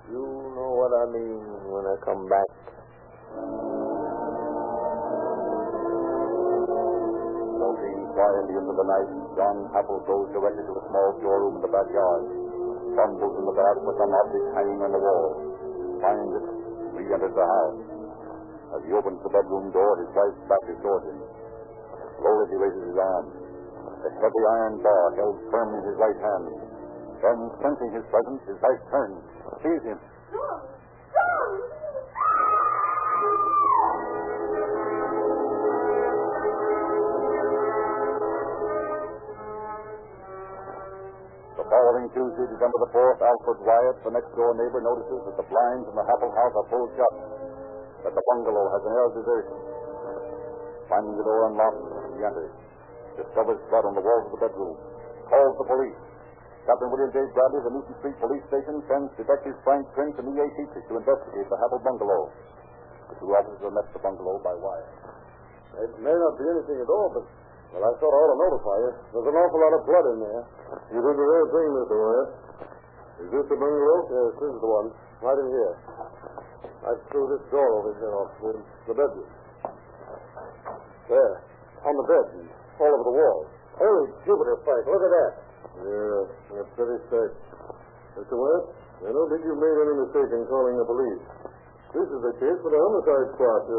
You 0.08 0.24
know 0.56 0.70
what 0.72 0.92
I 0.92 1.04
mean 1.12 1.40
when 1.68 1.84
I 1.84 1.96
come 2.00 2.24
back. 2.28 2.48
Smoking 6.68 8.00
quietly 8.16 8.54
into 8.56 8.72
the 8.72 8.86
night, 8.88 9.10
John 9.36 9.56
Happel 9.76 10.00
goes 10.08 10.28
directly 10.32 10.64
to 10.64 10.74
a 10.78 10.82
small 10.88 11.08
storeroom 11.20 11.60
in 11.60 11.62
the 11.64 11.72
backyard, 11.72 12.22
fumbles 12.96 13.34
in 13.36 13.44
the 13.44 13.56
bag 13.56 13.74
for 13.84 13.92
some 14.00 14.12
object 14.12 14.46
hanging 14.56 14.80
on 14.80 14.90
the 14.96 15.02
wall, 15.02 15.28
finds 16.00 16.32
it, 16.40 16.46
re-enters 16.96 17.34
the 17.36 17.44
house. 17.44 17.97
As 18.68 18.84
he 18.84 18.92
opens 18.92 19.16
the 19.24 19.32
bedroom 19.32 19.72
door, 19.72 19.96
his 19.96 20.12
wife's 20.12 20.44
back 20.44 20.60
is 20.68 20.76
toward 20.84 21.00
him. 21.08 21.18
Slowly 22.20 22.44
he 22.52 22.56
raises 22.60 22.84
his 22.84 22.98
arm. 23.00 23.26
A 24.04 24.10
heavy 24.20 24.44
iron 24.60 24.76
bar 24.84 25.06
held 25.16 25.40
firm 25.48 25.72
in 25.72 25.82
his 25.88 25.96
right 25.96 26.20
hand. 26.20 26.44
Then, 27.24 27.38
sensing 27.64 27.90
his 27.96 28.04
presence, 28.12 28.44
his 28.44 28.60
wife 28.60 28.82
turns, 28.92 29.24
sees 29.64 29.82
him. 29.88 29.98
The 41.56 41.66
following 41.66 42.06
Tuesday, 42.12 42.46
December 42.52 42.78
the 42.84 42.92
4th, 42.92 43.18
Alfred 43.24 43.58
Wyatt, 43.64 43.96
the 44.04 44.12
next 44.12 44.30
door 44.36 44.52
neighbor, 44.54 44.84
notices 44.84 45.24
that 45.24 45.36
the 45.40 45.46
blinds 45.48 45.88
in 45.88 45.94
the 45.96 46.04
Happel 46.04 46.30
house 46.36 46.54
are 46.54 46.68
pulled 46.70 46.92
shut, 46.94 47.47
that 48.04 48.12
the 48.14 48.24
bungalow 48.34 48.64
has 48.70 48.82
an 48.86 48.92
air 48.94 49.04
of 49.08 49.12
desertion. 49.18 49.58
Finding 50.88 51.14
the 51.18 51.24
door 51.26 51.52
unlocked, 51.52 51.82
he 52.16 52.20
enters, 52.24 52.54
discovers 53.18 53.60
blood 53.68 53.84
on 53.84 53.94
the 53.98 54.04
walls 54.04 54.24
of 54.28 54.32
the 54.36 54.40
bedroom, 54.40 54.76
calls 55.28 55.54
the 55.60 55.66
police. 55.68 56.00
Captain 56.68 56.88
William 56.92 57.08
J. 57.16 57.24
Bradley 57.32 57.64
of 57.64 57.66
the 57.68 57.74
Newton 57.80 57.94
Street 58.04 58.16
Police 58.20 58.44
Station 58.52 58.76
sends 58.92 59.08
Detective 59.16 59.56
Frank 59.64 59.88
Prince 59.96 60.20
and 60.20 60.28
E.A. 60.36 60.46
Dietrich 60.52 60.84
to 60.92 61.00
investigate 61.00 61.48
the 61.48 61.58
Happel 61.64 61.80
bungalow. 61.80 62.28
The 63.08 63.16
two 63.24 63.32
officers 63.32 63.64
are 63.64 63.72
met 63.72 63.88
at 63.88 63.94
the 63.96 64.02
bungalow 64.04 64.36
by 64.44 64.52
wire. 64.52 64.84
It 65.80 65.92
may 65.96 66.12
not 66.12 66.36
be 66.36 66.44
anything 66.44 66.76
at 66.84 66.90
all, 66.92 67.08
but 67.16 67.24
well, 67.72 67.84
I 67.84 67.92
thought 68.00 68.12
I 68.12 68.20
ought 68.20 68.32
to 68.32 68.38
notify 68.40 68.76
you. 68.80 68.92
There's 69.12 69.28
an 69.28 69.36
awful 69.36 69.60
lot 69.60 69.72
of 69.76 69.82
blood 69.84 70.06
in 70.12 70.18
there. 70.24 70.42
You 70.88 71.00
did 71.04 71.16
the 71.20 71.28
right 71.28 71.48
thing, 71.52 71.68
Mr. 71.72 71.96
Wyatt. 72.00 72.28
Is 73.18 73.28
this 73.32 73.46
the 73.48 73.56
bungalow? 73.60 73.98
Yes, 74.08 74.30
this 74.40 74.50
is 74.56 74.60
the 74.60 74.70
one. 74.72 74.88
Right 75.20 75.38
in 75.40 75.48
here. 75.52 75.72
I 76.86 76.94
threw 77.10 77.26
this 77.34 77.44
door 77.50 77.68
over 77.82 77.90
here 77.98 78.14
off 78.14 78.32
the, 78.38 78.52
the 78.86 78.94
bedroom. 78.94 79.30
There. 81.08 81.34
On 81.86 81.94
the 81.94 82.06
bed 82.06 82.26
and 82.38 82.46
all 82.78 82.92
over 82.94 83.06
the 83.06 83.16
wall. 83.16 83.38
Holy 83.78 84.10
Jupiter, 84.26 84.58
Frank, 84.66 84.84
look 84.86 85.02
at 85.02 85.12
that. 85.14 85.32
Yeah, 85.78 86.20
that's 86.58 86.72
pretty 86.74 86.98
sick. 87.06 87.30
Mr. 88.18 88.34
Wyatt, 88.34 88.64
I 89.06 89.10
don't 89.14 89.28
think 89.30 89.46
you've 89.46 89.62
made 89.62 89.76
any 89.78 89.94
mistake 90.02 90.30
in 90.34 90.42
calling 90.50 90.74
the 90.74 90.86
police. 90.86 91.22
This 91.94 92.08
is 92.10 92.22
a 92.26 92.34
case 92.42 92.58
for 92.60 92.70
the 92.74 92.80
homicide 92.82 93.26
squad. 93.38 93.62
Uh, 93.70 93.78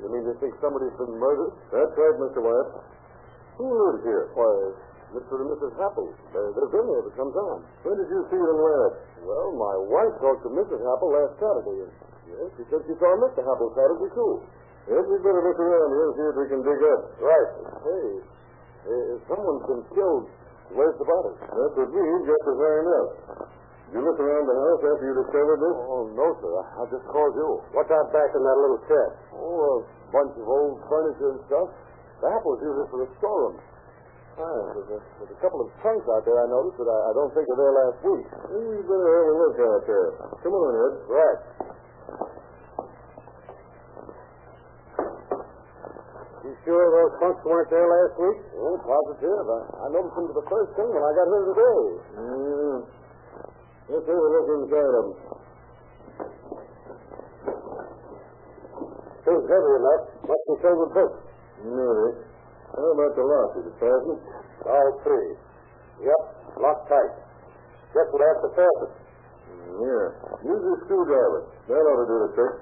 you 0.00 0.08
mean 0.08 0.24
you 0.24 0.34
think 0.40 0.56
somebody's 0.58 0.96
been 0.96 1.14
murdered? 1.20 1.52
That's 1.68 1.92
right, 1.94 2.16
Mr. 2.18 2.40
Wyatt. 2.40 2.68
Who 3.60 3.66
lives 3.70 4.02
here? 4.02 4.32
Why, 4.34 4.48
Mr. 5.14 5.38
and 5.38 5.48
Mrs. 5.54 5.72
Happel. 5.78 6.10
They're, 6.34 6.50
they've 6.58 6.74
been 6.74 6.88
here 6.90 7.02
for 7.06 7.14
some 7.14 7.30
time. 7.30 7.60
When 7.86 7.94
did 7.94 8.10
you 8.10 8.20
see 8.28 8.42
them 8.42 8.58
last? 8.58 8.94
Well, 9.22 9.48
my 9.54 9.76
wife 9.86 10.14
talked 10.18 10.42
to 10.42 10.50
Mrs. 10.50 10.82
Happel 10.82 11.08
last 11.14 11.38
Saturday. 11.38 11.86
And, 11.86 11.92
yes, 12.26 12.48
she 12.58 12.62
said 12.66 12.82
she 12.84 12.94
saw 12.98 13.14
Mr. 13.22 13.46
Happel 13.46 13.70
Saturday, 13.78 14.10
too. 14.10 14.42
Yes, 14.90 15.02
we'd 15.06 15.22
better 15.22 15.40
look 15.40 15.56
around 15.62 15.88
here 15.94 16.06
and 16.10 16.14
see 16.18 16.26
if 16.28 16.36
we 16.36 16.46
can 16.50 16.60
dig 16.66 16.80
up. 16.92 17.00
Right. 17.22 17.50
Hey, 17.86 18.08
uh, 18.84 19.12
someone's 19.30 19.64
been 19.64 19.84
killed. 19.94 20.26
Where's 20.74 20.96
the 20.98 21.06
body? 21.06 21.32
That's 21.40 21.74
what 21.78 21.88
we 21.88 22.02
just 22.26 22.44
as 22.50 22.58
I 22.58 22.74
know. 22.84 23.04
You 23.94 24.02
look 24.02 24.18
around 24.18 24.44
the 24.50 24.58
house 24.58 24.82
after 24.82 25.04
you 25.06 25.14
discovered 25.22 25.60
this? 25.62 25.76
Oh, 25.86 26.04
no, 26.18 26.26
sir. 26.42 26.50
I, 26.50 26.82
just 26.90 27.06
called 27.06 27.36
you. 27.38 27.62
What's 27.76 27.92
out 27.94 28.10
back 28.10 28.26
in 28.34 28.42
that 28.42 28.58
little 28.58 28.80
shed? 28.90 29.10
Oh, 29.38 29.86
a 29.86 30.10
bunch 30.10 30.34
of 30.34 30.44
old 30.50 30.82
furniture 30.90 31.38
and 31.38 31.40
stuff. 31.46 31.68
The 32.18 32.26
Happels 32.26 32.58
used 32.64 32.80
it 32.80 32.88
for 32.90 32.98
the 33.04 33.08
storeroom. 33.22 33.54
There's 34.34 34.90
a, 34.90 34.98
there's 34.98 35.30
a 35.30 35.38
couple 35.38 35.62
of 35.62 35.70
trunks 35.78 36.02
out 36.10 36.26
there 36.26 36.34
I 36.34 36.50
noticed, 36.50 36.74
but 36.74 36.90
I, 36.90 36.98
I 37.06 37.12
don't 37.14 37.30
think 37.38 37.46
they're 37.46 37.54
there 37.54 37.74
last 37.86 37.98
week. 38.02 38.26
Maybe 38.50 38.66
we 38.66 38.82
better 38.82 39.10
have 39.14 39.30
a 39.30 39.36
look 39.38 39.56
out 39.62 39.82
there. 39.86 40.08
Come 40.42 40.54
on, 40.58 40.74
Ed. 40.74 40.94
Right. 41.06 41.40
You 46.42 46.52
sure 46.66 46.82
those 46.82 47.14
trunks 47.22 47.40
weren't 47.46 47.70
there 47.70 47.86
last 47.86 48.14
week? 48.18 48.38
Oh, 48.58 48.74
positive. 48.82 49.46
I, 49.46 49.60
I 49.70 49.86
noticed 49.94 50.18
them 50.18 50.26
for 50.26 50.36
the 50.42 50.48
first 50.50 50.70
thing 50.74 50.90
when 50.90 51.04
I 51.06 51.12
got 51.14 51.26
here 51.30 51.46
today. 51.54 51.82
Yeah. 52.18 52.78
Let's 53.94 54.06
have 54.10 54.18
a 54.18 54.28
look 54.34 54.48
inside 54.50 54.92
them. 54.98 55.08
Seems 59.22 59.46
heavy 59.46 59.72
enough. 59.78 60.02
Must 60.26 60.44
be 60.50 60.54
filled 60.58 60.80
with 60.82 60.90
books. 60.90 61.18
Maybe. 61.62 62.33
How 62.74 62.90
about 62.90 63.14
the 63.14 63.22
lock? 63.22 63.50
Is 63.62 63.70
it 63.70 63.76
fastened? 63.78 64.18
All 64.66 64.90
three. 65.06 65.30
Yep, 66.02 66.22
locked 66.58 66.90
tight. 66.90 67.14
Guess 67.94 68.10
we'll 68.10 68.26
have 68.26 68.40
to 68.42 68.50
fasten. 68.58 68.90
Yeah. 69.78 70.06
Use 70.42 70.62
your 70.62 70.78
screwdriver. 70.82 71.40
That 71.70 71.78
ought 71.78 72.00
to 72.02 72.06
do 72.10 72.16
the 72.26 72.30
trick. 72.34 72.54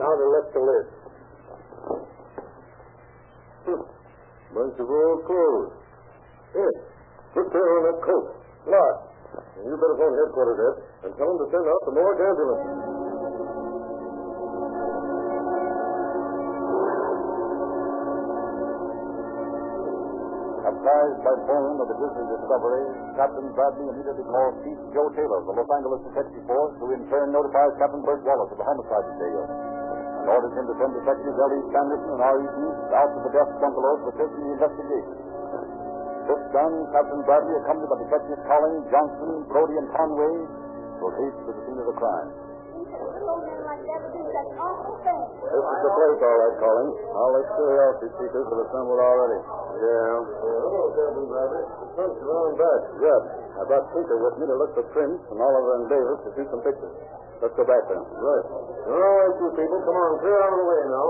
Now 0.00 0.12
to 0.16 0.26
lift 0.32 0.50
the 0.56 0.62
lid. 0.64 0.86
Hmm. 3.68 3.82
Bunch 4.56 4.76
of 4.80 4.88
old 4.88 5.20
clothes. 5.28 5.72
Here, 6.56 6.76
put 7.36 7.52
there 7.52 7.68
on 7.76 7.82
that 7.92 8.00
coat. 8.00 8.26
Lock. 8.64 8.96
You 9.60 9.76
better 9.76 9.98
phone 10.00 10.16
headquarters, 10.16 10.56
Ed, 10.56 10.76
and 11.04 11.12
tell 11.20 11.28
them 11.28 11.38
to 11.44 11.46
send 11.52 11.68
out 11.68 11.80
the 11.84 11.92
morgue 11.92 12.20
ambulance. 12.24 12.95
Apprised 20.86 21.18
by 21.26 21.34
phone 21.50 21.82
of 21.82 21.90
the 21.90 21.98
grisly 21.98 22.22
discovery, 22.30 22.86
Captain 23.18 23.50
Bradley 23.58 23.90
immediately 23.90 24.22
called 24.22 24.54
Chief 24.62 24.78
Joe 24.94 25.10
Taylor 25.18 25.42
of 25.42 25.50
the 25.50 25.58
Los 25.58 25.66
Angeles 25.66 25.98
Detective 26.06 26.46
Force, 26.46 26.78
who 26.78 26.94
in 26.94 27.02
turn 27.10 27.34
notified 27.34 27.74
Captain 27.82 28.06
Bert 28.06 28.22
Wallace 28.22 28.54
of 28.54 28.58
the 28.62 28.62
homicide 28.62 29.02
detail, 29.18 29.50
and 29.50 30.30
ordered 30.30 30.54
him 30.54 30.62
to 30.70 30.78
send 30.78 30.94
Detectives 30.94 31.34
L.E. 31.42 31.58
Sanderson 31.74 32.06
and 32.06 32.22
R.E. 32.22 32.46
East 32.46 32.86
out 32.94 33.10
to 33.10 33.18
the 33.18 33.34
death 33.34 33.50
bungalows 33.58 33.98
in 34.14 34.30
the 34.30 34.46
investigation. 34.54 35.16
This 36.30 36.42
done, 36.54 36.74
Captain 36.94 37.22
Bradley, 37.26 37.54
accompanied 37.66 37.90
by 37.90 37.98
Detectives 38.06 38.42
Collins, 38.46 38.86
Johnson, 38.86 39.42
Brody, 39.50 39.74
and 39.82 39.90
Conway, 39.90 40.34
proceeds 41.02 41.34
to 41.34 41.50
the 41.50 41.62
scene 41.66 41.82
of 41.82 41.86
the 41.90 41.98
crime. 41.98 42.30
This 42.30 42.94
is 45.50 45.82
the 45.82 45.92
place, 45.98 46.20
all 46.22 46.38
right, 46.46 46.56
Collins. 46.62 46.94
All 47.10 47.30
those 47.34 47.50
curiosity 47.58 48.06
seekers 48.22 48.46
have 48.54 48.60
assembled 48.70 49.02
already. 49.02 49.65
Yeah. 49.76 50.24
hello, 50.40 50.88
Captain 50.96 51.26
Bradley. 51.28 51.64
The 51.68 51.86
trunk's 51.92 52.20
around 52.24 52.54
back. 52.56 52.80
Good. 52.96 53.22
I 53.56 53.60
brought 53.68 53.86
Tinker 53.92 54.16
with 54.24 54.34
me 54.40 54.44
to 54.48 54.56
look 54.56 54.72
for 54.72 54.84
prints 54.96 55.20
and 55.28 55.36
Oliver 55.36 55.72
and 55.80 55.86
Davis 55.92 56.18
to 56.24 56.28
shoot 56.32 56.48
some 56.48 56.62
pictures. 56.64 56.96
Let's 57.44 57.52
go 57.52 57.64
back 57.68 57.84
then. 57.92 58.00
Right. 58.00 58.44
All 58.88 58.96
right, 58.96 59.32
you 59.36 59.48
people. 59.52 59.78
Come 59.84 59.96
on, 60.00 60.10
clear 60.24 60.38
out 60.40 60.52
of 60.56 60.60
the 60.60 60.66
way 60.66 60.82
now. 60.88 61.08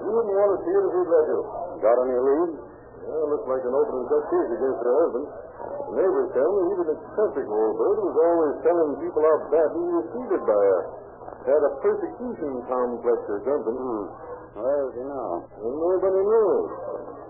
You 0.00 0.10
wouldn't 0.14 0.36
want 0.40 0.50
to 0.56 0.58
see 0.64 0.72
it 0.72 0.82
if 0.88 0.92
we'd 0.96 1.10
let 1.12 1.24
you. 1.28 1.40
Got 1.84 1.96
any 2.08 2.16
lead? 2.16 2.50
Yeah, 3.08 3.24
looks 3.28 3.48
like 3.48 3.64
an 3.68 3.74
open 3.76 3.94
and 4.00 4.06
shut 4.08 4.24
case 4.32 4.50
against 4.56 4.80
her 4.80 4.94
husband. 5.04 5.26
The 5.28 5.92
neighbors 6.00 6.28
tell 6.32 6.48
me 6.48 6.60
he's 6.68 6.80
an 6.80 6.90
eccentric 6.96 7.46
old 7.48 7.74
bird 7.76 7.96
who's 8.00 8.18
always 8.24 8.54
telling 8.64 8.90
people 9.04 9.20
how 9.20 9.36
badly 9.52 9.82
he 9.84 9.92
was 10.00 10.06
treated 10.16 10.42
by 10.48 10.62
her. 10.64 10.82
Had 11.44 11.60
a 11.60 11.72
persecution 11.84 12.52
complex 12.68 13.18
or 13.28 13.40
something. 13.44 13.76
Hmm. 13.76 14.04
Where 14.58 14.80
is 14.88 14.92
he 14.96 15.04
now? 15.04 15.44
Well, 15.60 15.76
nobody 15.76 16.22
knows. 16.24 16.68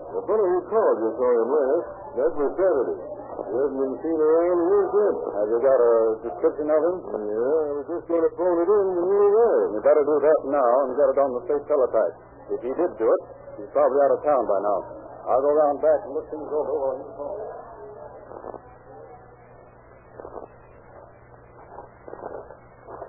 The 0.09 0.21
fellow 0.25 0.47
who 0.49 0.59
called 0.73 0.97
you 1.05 1.11
saw 1.15 1.29
him 1.37 1.49
last. 1.53 1.99
Was 2.19 2.51
Saturday. 2.57 2.99
He 2.99 3.53
hasn't 3.55 3.79
been 3.79 3.95
seen 4.01 4.17
around 4.19 4.57
years 4.59 4.89
since. 4.91 5.19
Have 5.39 5.49
you 5.53 5.59
got 5.61 5.79
a 5.79 5.93
description 6.25 6.67
of 6.67 6.81
him? 6.83 6.95
Yeah, 7.29 7.69
I 7.69 7.71
was 7.79 7.87
just 7.87 8.05
going 8.09 8.25
to 8.25 8.31
phone 8.35 8.57
it 8.59 8.67
in 8.67 8.85
when 8.97 9.05
you 9.07 9.17
were 9.23 9.33
there. 9.39 9.61
You 9.71 9.79
better 9.79 10.03
do 10.03 10.15
that 10.19 10.39
now 10.49 10.71
and 10.83 10.97
get 10.97 11.07
it 11.13 11.17
on 11.21 11.29
the 11.37 11.41
state 11.47 11.63
teletype. 11.69 12.15
If 12.49 12.59
he 12.65 12.71
did 12.73 12.91
do 12.97 13.07
it, 13.07 13.21
he's 13.61 13.71
probably 13.71 13.99
out 14.03 14.11
of 14.17 14.21
town 14.25 14.43
by 14.49 14.59
now. 14.59 14.79
I'll 15.29 15.43
go 15.45 15.51
round 15.53 15.77
back 15.79 15.99
and 16.03 16.11
look 16.17 16.27
things 16.27 16.49
over 16.49 16.73
while 16.75 16.97
he's 16.99 17.13
calling. 17.15 17.49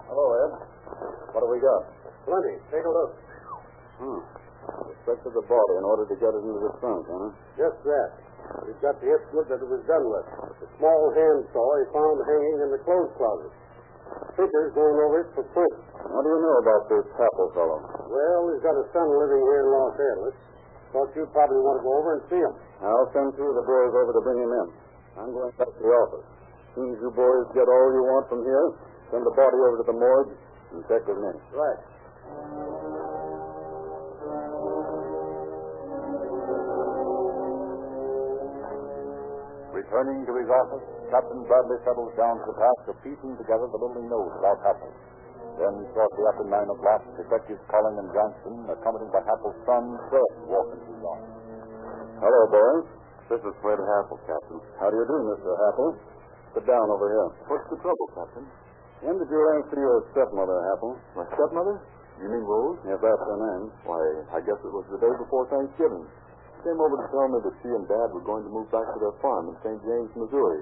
Hello, 0.07 0.27
Ed. 0.45 0.53
What 1.33 1.41
have 1.43 1.51
we 1.51 1.59
got? 1.65 1.83
Plenty. 2.29 2.55
Take 2.71 2.85
a 2.85 2.93
look. 2.93 3.11
Hmm. 3.99 4.40
Suspected 5.01 5.33
the 5.33 5.47
body 5.49 5.75
in 5.81 5.85
order 5.89 6.05
to 6.05 6.17
get 6.21 6.29
it 6.29 6.45
into 6.45 6.61
the 6.61 6.73
trunk, 6.77 7.09
huh? 7.09 7.33
Just 7.57 7.81
that. 7.89 8.11
We've 8.69 8.83
got 8.85 9.01
the 9.01 9.09
estimate 9.17 9.49
that 9.49 9.65
it 9.65 9.71
was 9.71 9.81
done 9.89 10.05
with. 10.05 10.27
The 10.61 10.69
small 10.77 11.03
hand 11.17 11.41
saw 11.57 11.65
he 11.81 11.85
found 11.89 12.21
hanging 12.29 12.59
in 12.67 12.71
the 12.77 12.81
clothes 12.85 13.09
closet. 13.17 13.53
Figures 14.37 14.77
going 14.77 14.99
over 15.01 15.25
it 15.25 15.29
for 15.33 15.45
print. 15.57 15.75
What 16.05 16.21
do 16.21 16.29
you 16.29 16.41
know 16.45 16.57
about 16.61 16.83
this 16.93 17.07
Happel 17.17 17.49
fellow? 17.57 17.81
Well, 18.13 18.41
he's 18.53 18.61
got 18.61 18.77
a 18.77 18.85
son 18.93 19.09
living 19.09 19.41
here 19.41 19.61
in 19.65 19.69
Los 19.73 19.97
Angeles. 19.97 20.37
Thought 20.91 21.11
you'd 21.17 21.33
probably 21.33 21.63
want 21.63 21.77
to 21.81 21.85
go 21.87 21.93
over 21.97 22.11
and 22.19 22.23
see 22.27 22.41
him. 22.43 22.55
I'll 22.83 23.09
send 23.15 23.33
two 23.39 23.47
of 23.47 23.57
the 23.57 23.65
boys 23.65 23.93
over 23.95 24.11
to 24.11 24.23
bring 24.27 24.41
him 24.43 24.53
in. 24.53 24.67
I'm 25.17 25.31
going 25.31 25.55
back 25.55 25.71
to 25.71 25.81
the 25.81 25.93
office. 25.97 26.27
As 26.29 26.71
soon 26.77 26.89
as 26.93 26.99
you 27.01 27.11
boys 27.15 27.47
get 27.55 27.65
all 27.71 27.89
you 27.95 28.03
want 28.03 28.27
from 28.27 28.43
here, 28.43 28.67
send 29.15 29.23
the 29.23 29.35
body 29.39 29.59
over 29.65 29.77
to 29.81 29.87
the 29.87 29.97
morgue 29.97 30.35
and 30.75 30.83
check 30.91 31.07
with 31.07 31.19
me. 31.23 31.33
Right. 31.55 32.80
Returning 39.91 40.23
to 40.23 40.35
his 40.39 40.47
office, 40.47 40.87
Captain 41.11 41.43
Bradley 41.51 41.75
settles 41.83 42.15
down 42.15 42.39
to 42.39 42.47
the 42.55 42.57
task 42.63 42.83
of 42.95 42.97
piecing 43.03 43.35
together 43.43 43.67
the 43.75 43.75
little 43.75 44.07
note 44.07 44.31
about 44.39 44.63
Happel. 44.63 44.87
Then, 45.59 45.83
shortly 45.91 46.23
after 46.31 46.47
nine 46.47 46.71
o'clock, 46.71 47.03
detectives 47.19 47.59
Collins 47.67 47.99
and 47.99 48.07
Johnson, 48.15 48.55
accompanied 48.71 49.11
by 49.11 49.19
Happel's 49.27 49.59
son, 49.67 49.99
Fred, 50.07 50.31
walk 50.47 50.71
into 50.79 50.95
his 50.95 51.03
office. 51.03 51.35
Hello, 52.23 52.43
boys. 52.55 52.87
This 53.35 53.43
is 53.43 53.51
Fred 53.59 53.83
Happel, 53.83 54.23
Captain. 54.31 54.63
How 54.79 54.95
do 54.95 54.97
you 54.97 55.07
do, 55.11 55.19
Mr. 55.27 55.51
Happel? 55.59 55.99
Sit 56.55 56.65
down 56.71 56.87
over 56.87 57.11
here. 57.11 57.29
What's 57.51 57.67
the 57.75 57.79
trouble, 57.83 58.07
Captain? 58.15 58.47
When 59.03 59.19
did 59.19 59.27
you 59.27 59.41
last 59.43 59.75
see 59.75 59.83
your 59.83 60.07
stepmother, 60.15 60.55
Happel? 60.71 60.95
My 61.19 61.27
stepmother? 61.35 61.83
You 62.23 62.31
mean 62.31 62.47
Rose? 62.47 62.79
Yes, 62.87 63.03
that's 63.03 63.23
her 63.27 63.39
name. 63.43 63.75
Why, 63.83 63.99
I 64.35 64.45
guess 64.47 64.61
it 64.63 64.71
was 64.71 64.87
the 64.87 65.03
day 65.03 65.11
before 65.19 65.51
Thanksgiving. 65.51 66.07
Came 66.61 66.77
over 66.77 66.93
to 66.93 67.09
tell 67.09 67.29
me 67.33 67.41
that 67.41 67.57
she 67.65 67.73
and 67.73 67.89
Dad 67.89 68.13
were 68.13 68.21
going 68.21 68.45
to 68.45 68.53
move 68.53 68.69
back 68.69 68.85
to 68.85 68.99
their 69.01 69.17
farm 69.25 69.49
in 69.49 69.57
St. 69.65 69.81
James, 69.81 70.13
Missouri. 70.13 70.61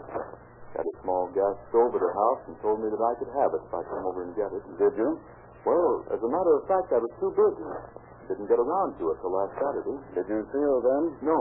Got 0.78 0.86
a 0.86 0.94
small 1.02 1.26
gas 1.34 1.58
stove 1.74 1.90
at 1.90 1.98
her 1.98 2.14
house 2.14 2.42
and 2.46 2.54
told 2.62 2.78
me 2.78 2.86
that 2.86 3.02
I 3.02 3.18
could 3.18 3.32
have 3.34 3.50
it 3.50 3.62
if 3.66 3.72
I 3.74 3.82
come 3.82 4.06
over 4.06 4.22
and 4.22 4.30
get 4.38 4.46
it. 4.54 4.62
Did 4.78 4.94
you? 4.94 5.18
Well, 5.66 6.06
as 6.14 6.22
a 6.22 6.30
matter 6.30 6.54
of 6.54 6.70
fact, 6.70 6.94
I 6.94 7.02
was 7.02 7.10
too 7.18 7.34
busy. 7.34 7.66
Didn't 8.30 8.46
get 8.46 8.62
around 8.62 8.94
to 9.02 9.10
it 9.10 9.16
till 9.18 9.32
last 9.34 9.58
Saturday. 9.58 9.98
Did 10.14 10.26
you 10.30 10.46
see 10.54 10.62
her 10.62 10.78
then? 10.86 11.02
No. 11.26 11.38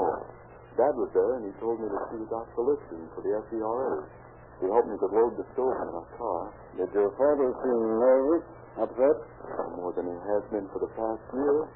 Dad 0.73 0.93
was 0.97 1.13
there, 1.13 1.37
and 1.37 1.45
he 1.45 1.53
told 1.61 1.77
me 1.77 1.85
that 1.93 2.03
she 2.09 2.17
was 2.17 2.31
out 2.33 2.49
soliciting 2.57 3.05
for 3.13 3.21
the 3.21 3.37
SERA. 3.53 4.09
He 4.57 4.65
helped 4.73 4.89
me 4.89 4.97
to 4.97 5.09
load 5.13 5.37
the 5.37 5.45
stove 5.53 5.77
in 5.85 5.89
our 5.93 6.09
car. 6.17 6.49
Did 6.81 6.89
your 6.97 7.13
father 7.13 7.53
seem 7.61 7.81
nervous, 8.01 8.45
upset? 8.81 9.17
More 9.77 9.93
than 9.93 10.09
he 10.09 10.17
has 10.17 10.43
been 10.49 10.65
for 10.73 10.81
the 10.81 10.89
past 10.97 11.21
year. 11.37 11.69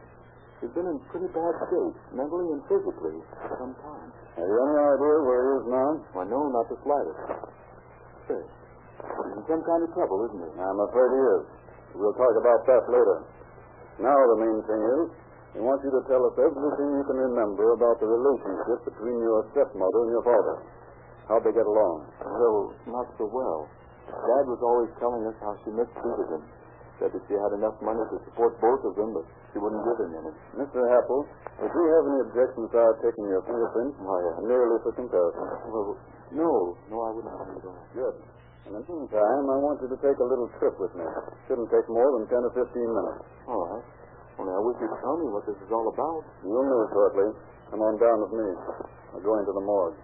He's 0.62 0.74
been 0.78 0.86
in 0.86 1.02
pretty 1.10 1.26
bad 1.34 1.54
shape, 1.74 1.98
mentally 2.14 2.54
and 2.54 2.62
physically, 2.70 3.18
for 3.18 3.56
some 3.58 3.74
time. 3.82 4.10
Have 4.38 4.46
you 4.46 4.58
any 4.62 4.78
idea 4.78 5.16
where 5.26 5.42
he 5.42 5.52
is 5.58 5.66
now? 5.74 5.90
Why, 6.14 6.24
no, 6.30 6.40
not 6.54 6.70
the 6.70 6.78
slightest. 6.86 7.18
Say, 8.30 8.42
he's 8.46 9.34
in 9.42 9.44
some 9.50 9.64
kind 9.66 9.82
of 9.82 9.90
trouble, 9.98 10.22
isn't 10.30 10.38
he? 10.38 10.50
I'm 10.62 10.82
afraid 10.86 11.10
he 11.18 11.22
is. 11.34 11.44
We'll 11.98 12.14
talk 12.14 12.36
about 12.38 12.62
that 12.70 12.84
later. 12.94 13.18
Now 14.06 14.14
the 14.16 14.38
main 14.38 14.60
thing 14.70 14.82
is, 15.02 15.06
we 15.58 15.60
want 15.66 15.82
you 15.84 15.92
to 15.92 16.02
tell 16.08 16.24
us 16.30 16.36
everything 16.38 16.90
you 16.94 17.06
can 17.10 17.20
remember 17.20 17.74
about 17.74 17.98
the 18.00 18.08
relationship 18.08 18.86
between 18.86 19.18
your 19.20 19.44
stepmother 19.52 20.00
and 20.08 20.12
your 20.14 20.24
father. 20.24 20.56
How'd 21.28 21.44
they 21.44 21.52
get 21.58 21.66
along? 21.66 22.06
Well, 22.22 22.72
not 22.88 23.10
so 23.18 23.26
well. 23.28 23.68
Dad 24.08 24.46
was 24.46 24.62
always 24.62 24.94
telling 25.02 25.26
us 25.26 25.36
how 25.42 25.58
she 25.66 25.74
mistreated 25.74 26.28
him. 26.38 26.44
Said 27.02 27.10
that 27.18 27.24
she 27.26 27.34
had 27.34 27.58
enough 27.58 27.74
money 27.82 28.06
to 28.14 28.18
support 28.30 28.62
both 28.62 28.86
of 28.86 28.94
them, 28.94 29.10
but 29.18 29.26
she 29.50 29.58
wouldn't 29.58 29.82
give 29.82 30.06
him 30.06 30.14
any. 30.22 30.30
Mr. 30.62 30.86
Happel, 30.86 31.26
would 31.26 31.74
you 31.74 31.86
have 31.98 32.06
any 32.14 32.20
objections 32.30 32.70
to 32.70 32.78
our 32.78 32.94
taking 33.02 33.26
your 33.26 33.42
fingerprints? 33.42 33.98
Oh, 34.06 34.22
yeah. 34.22 34.46
Merely 34.46 34.78
for 34.86 34.94
comparison. 34.94 35.42
Well, 35.74 35.98
no. 36.30 36.78
No, 36.94 36.98
I 37.02 37.10
wouldn't 37.18 37.34
have 37.34 37.50
any 37.50 37.58
Good. 37.98 38.16
In 38.70 38.78
the 38.78 38.86
meantime, 38.86 39.44
I 39.50 39.58
want 39.58 39.82
you 39.82 39.90
to 39.90 39.98
take 39.98 40.14
a 40.22 40.28
little 40.30 40.46
trip 40.62 40.78
with 40.78 40.94
me. 40.94 41.02
Shouldn't 41.50 41.74
take 41.74 41.90
more 41.90 42.22
than 42.22 42.30
10 42.30 42.38
or 42.38 42.54
15 42.54 42.70
minutes. 42.70 43.26
All 43.50 43.66
right. 43.66 43.82
Only 44.38 44.54
I 44.54 44.62
wish 44.62 44.78
you'd 44.78 44.94
tell 45.02 45.18
me 45.18 45.26
what 45.34 45.42
this 45.50 45.58
is 45.58 45.74
all 45.74 45.90
about. 45.90 46.22
You'll 46.46 46.70
know 46.70 46.86
shortly. 46.94 47.34
Come 47.74 47.82
on 47.82 47.98
down 47.98 48.22
with 48.22 48.34
me. 48.38 48.46
We're 49.18 49.26
going 49.26 49.42
to 49.50 49.54
the 49.58 49.66
morgue. 49.66 49.98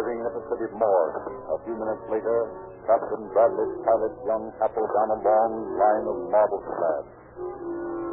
Arriving 0.00 0.24
at 0.24 0.32
the 0.32 0.40
city 0.48 0.64
morgue, 0.80 1.28
a 1.28 1.60
few 1.68 1.76
minutes 1.76 2.00
later, 2.08 2.48
Captain 2.88 3.20
Bradley 3.36 3.68
pilots 3.84 4.16
young 4.24 4.48
Happel 4.56 4.88
down 4.96 5.12
a 5.12 5.18
long 5.20 5.52
line 5.76 6.08
of 6.08 6.16
marble 6.32 6.64
slabs. 6.64 7.12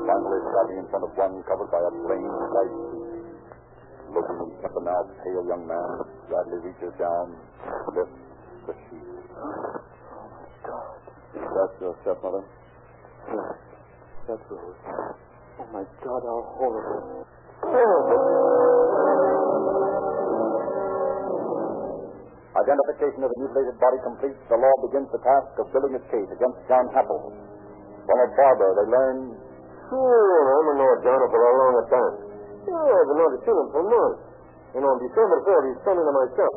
Finally, 0.04 0.40
stopping 0.52 0.78
in 0.84 0.88
front 0.92 1.08
of 1.08 1.16
one 1.16 1.40
covered 1.48 1.72
by 1.72 1.80
a 1.80 1.92
plain 2.04 2.28
white 2.28 2.76
sheet. 2.92 3.40
Looking 4.12 4.52
at 4.68 4.72
the 4.76 4.84
now 4.84 5.00
pale 5.24 5.48
young 5.48 5.64
man, 5.64 6.04
Bradley 6.28 6.60
reaches 6.60 6.92
down, 7.00 7.40
lifts 7.96 8.20
the 8.68 8.76
sheet. 8.92 9.08
Oh, 9.40 10.28
my 10.28 10.44
God. 10.68 11.00
Is 11.40 11.52
that 11.56 11.72
your 11.80 11.96
stepmother? 12.04 12.44
Yes. 13.32 13.56
That's 14.28 14.44
Rose. 14.52 14.76
Oh, 15.56 15.68
my 15.72 15.88
God, 16.04 16.20
how 16.28 16.52
horrible. 16.60 18.27
Identification 22.58 23.22
of 23.22 23.30
the 23.30 23.38
mutilated 23.38 23.78
body 23.78 24.00
complete, 24.02 24.38
the 24.50 24.58
law 24.58 24.76
begins 24.90 25.06
the 25.14 25.22
task 25.22 25.54
of 25.62 25.70
building 25.70 25.94
its 25.94 26.08
case 26.10 26.26
against 26.34 26.58
John 26.66 26.90
Happel. 26.90 27.30
From 27.30 28.18
a 28.18 28.28
barber, 28.34 28.70
they 28.82 28.88
learn 28.90 29.18
Sure, 29.88 30.42
I'm 30.52 30.68
a 30.68 30.76
Lord 30.84 31.00
Jonah 31.00 31.30
for 31.32 31.40
a 31.40 31.54
long 31.64 31.76
time. 31.88 32.16
Yeah, 32.68 32.76
I've 32.76 33.08
been 33.08 33.20
noticing 33.24 33.56
him 33.56 33.68
for 33.72 33.84
months. 33.88 34.22
And 34.76 34.84
on 34.84 34.96
December 35.00 35.38
4th, 35.48 35.66
he's 35.72 35.82
coming 35.88 36.04
to 36.04 36.12
my 36.12 36.28
shop. 36.36 36.56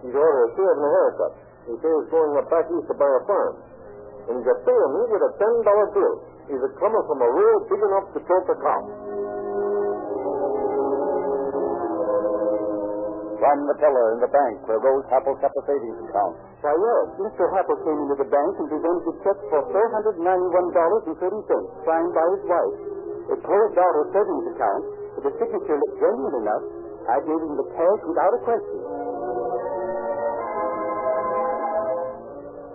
He's 0.00 0.16
ordered 0.16 0.42
a 0.46 0.50
shave 0.56 0.76
and 0.80 0.86
a 0.88 0.92
haircut. 0.96 1.32
He 1.68 1.74
says 1.84 1.92
he's 2.00 2.10
going 2.10 2.32
up 2.40 2.48
back 2.48 2.64
east 2.72 2.88
to 2.88 2.96
buy 2.96 3.12
a 3.12 3.22
farm. 3.28 3.54
And 4.24 4.40
he's 4.40 4.48
a 4.48 4.56
me 4.56 5.02
with 5.10 5.20
a 5.20 5.32
$10 5.36 5.94
bill. 5.94 6.14
He's 6.48 6.64
a 6.64 6.70
coming 6.80 7.04
from 7.04 7.18
a 7.20 7.28
road 7.28 7.60
big 7.68 7.82
enough 7.82 8.06
to 8.16 8.18
choke 8.24 8.48
a 8.48 8.56
cow. 8.56 9.11
From 13.42 13.58
the 13.66 13.74
teller 13.82 14.14
in 14.14 14.22
the 14.22 14.30
bank 14.30 14.54
where 14.70 14.78
Rose 14.78 15.02
Happel 15.10 15.34
kept 15.42 15.50
a 15.58 15.62
savings 15.66 15.98
account. 16.06 16.38
Why, 16.62 16.70
yes. 16.78 17.26
Mr. 17.26 17.50
Happel 17.50 17.74
came 17.82 17.98
into 17.98 18.14
the 18.22 18.30
bank 18.30 18.52
and 18.62 18.70
presented 18.70 19.02
a 19.02 19.14
check 19.26 19.34
for 19.50 19.66
$491.30, 19.66 20.22
signed 21.82 22.12
by 22.14 22.26
his 22.38 22.42
wife. 22.46 22.76
It 23.34 23.42
closed 23.42 23.76
out 23.82 23.92
her 23.98 24.06
savings 24.14 24.46
account, 24.54 24.84
but 25.18 25.22
the 25.26 25.34
signature 25.42 25.74
looked 25.74 25.98
genuine 25.98 26.36
enough. 26.38 26.64
I 27.10 27.18
gave 27.26 27.40
him 27.42 27.58
the 27.58 27.66
cash 27.74 28.00
without 28.06 28.30
a 28.30 28.40
question. 28.46 28.78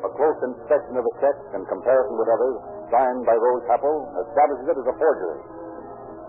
A 0.04 0.10
close 0.20 0.40
inspection 0.52 1.00
of 1.00 1.04
the 1.08 1.16
check 1.24 1.38
and 1.56 1.64
comparison 1.64 2.16
with 2.20 2.28
others, 2.28 2.58
signed 2.92 3.24
by 3.24 3.40
Rose 3.40 3.64
Happel, 3.72 4.04
establishes 4.20 4.68
it 4.68 4.78
as 4.84 4.88
a 4.92 4.96
forgery. 5.00 5.57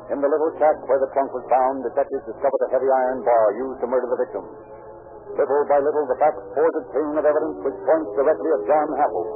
In 0.09 0.25
the 0.25 0.31
little 0.31 0.53
shack 0.57 0.77
where 0.89 1.01
the 1.05 1.13
trunk 1.13 1.37
was 1.37 1.45
found, 1.53 1.85
detectives 1.85 2.25
discovered 2.25 2.63
a 2.65 2.73
heavy 2.73 2.89
iron 2.89 3.21
bar 3.29 3.47
used 3.61 3.81
to 3.85 3.87
murder 3.93 4.09
the 4.09 4.21
victim. 4.25 4.45
Little 5.37 5.65
by 5.69 5.79
little, 5.85 6.09
the 6.09 6.17
facts 6.17 6.41
forge 6.57 6.77
a 6.81 6.85
chain 6.97 7.13
of 7.13 7.25
evidence 7.29 7.61
which 7.61 7.77
points 7.85 8.11
directly 8.17 8.51
at 8.57 8.63
John 8.65 8.89
Happel. 8.97 9.27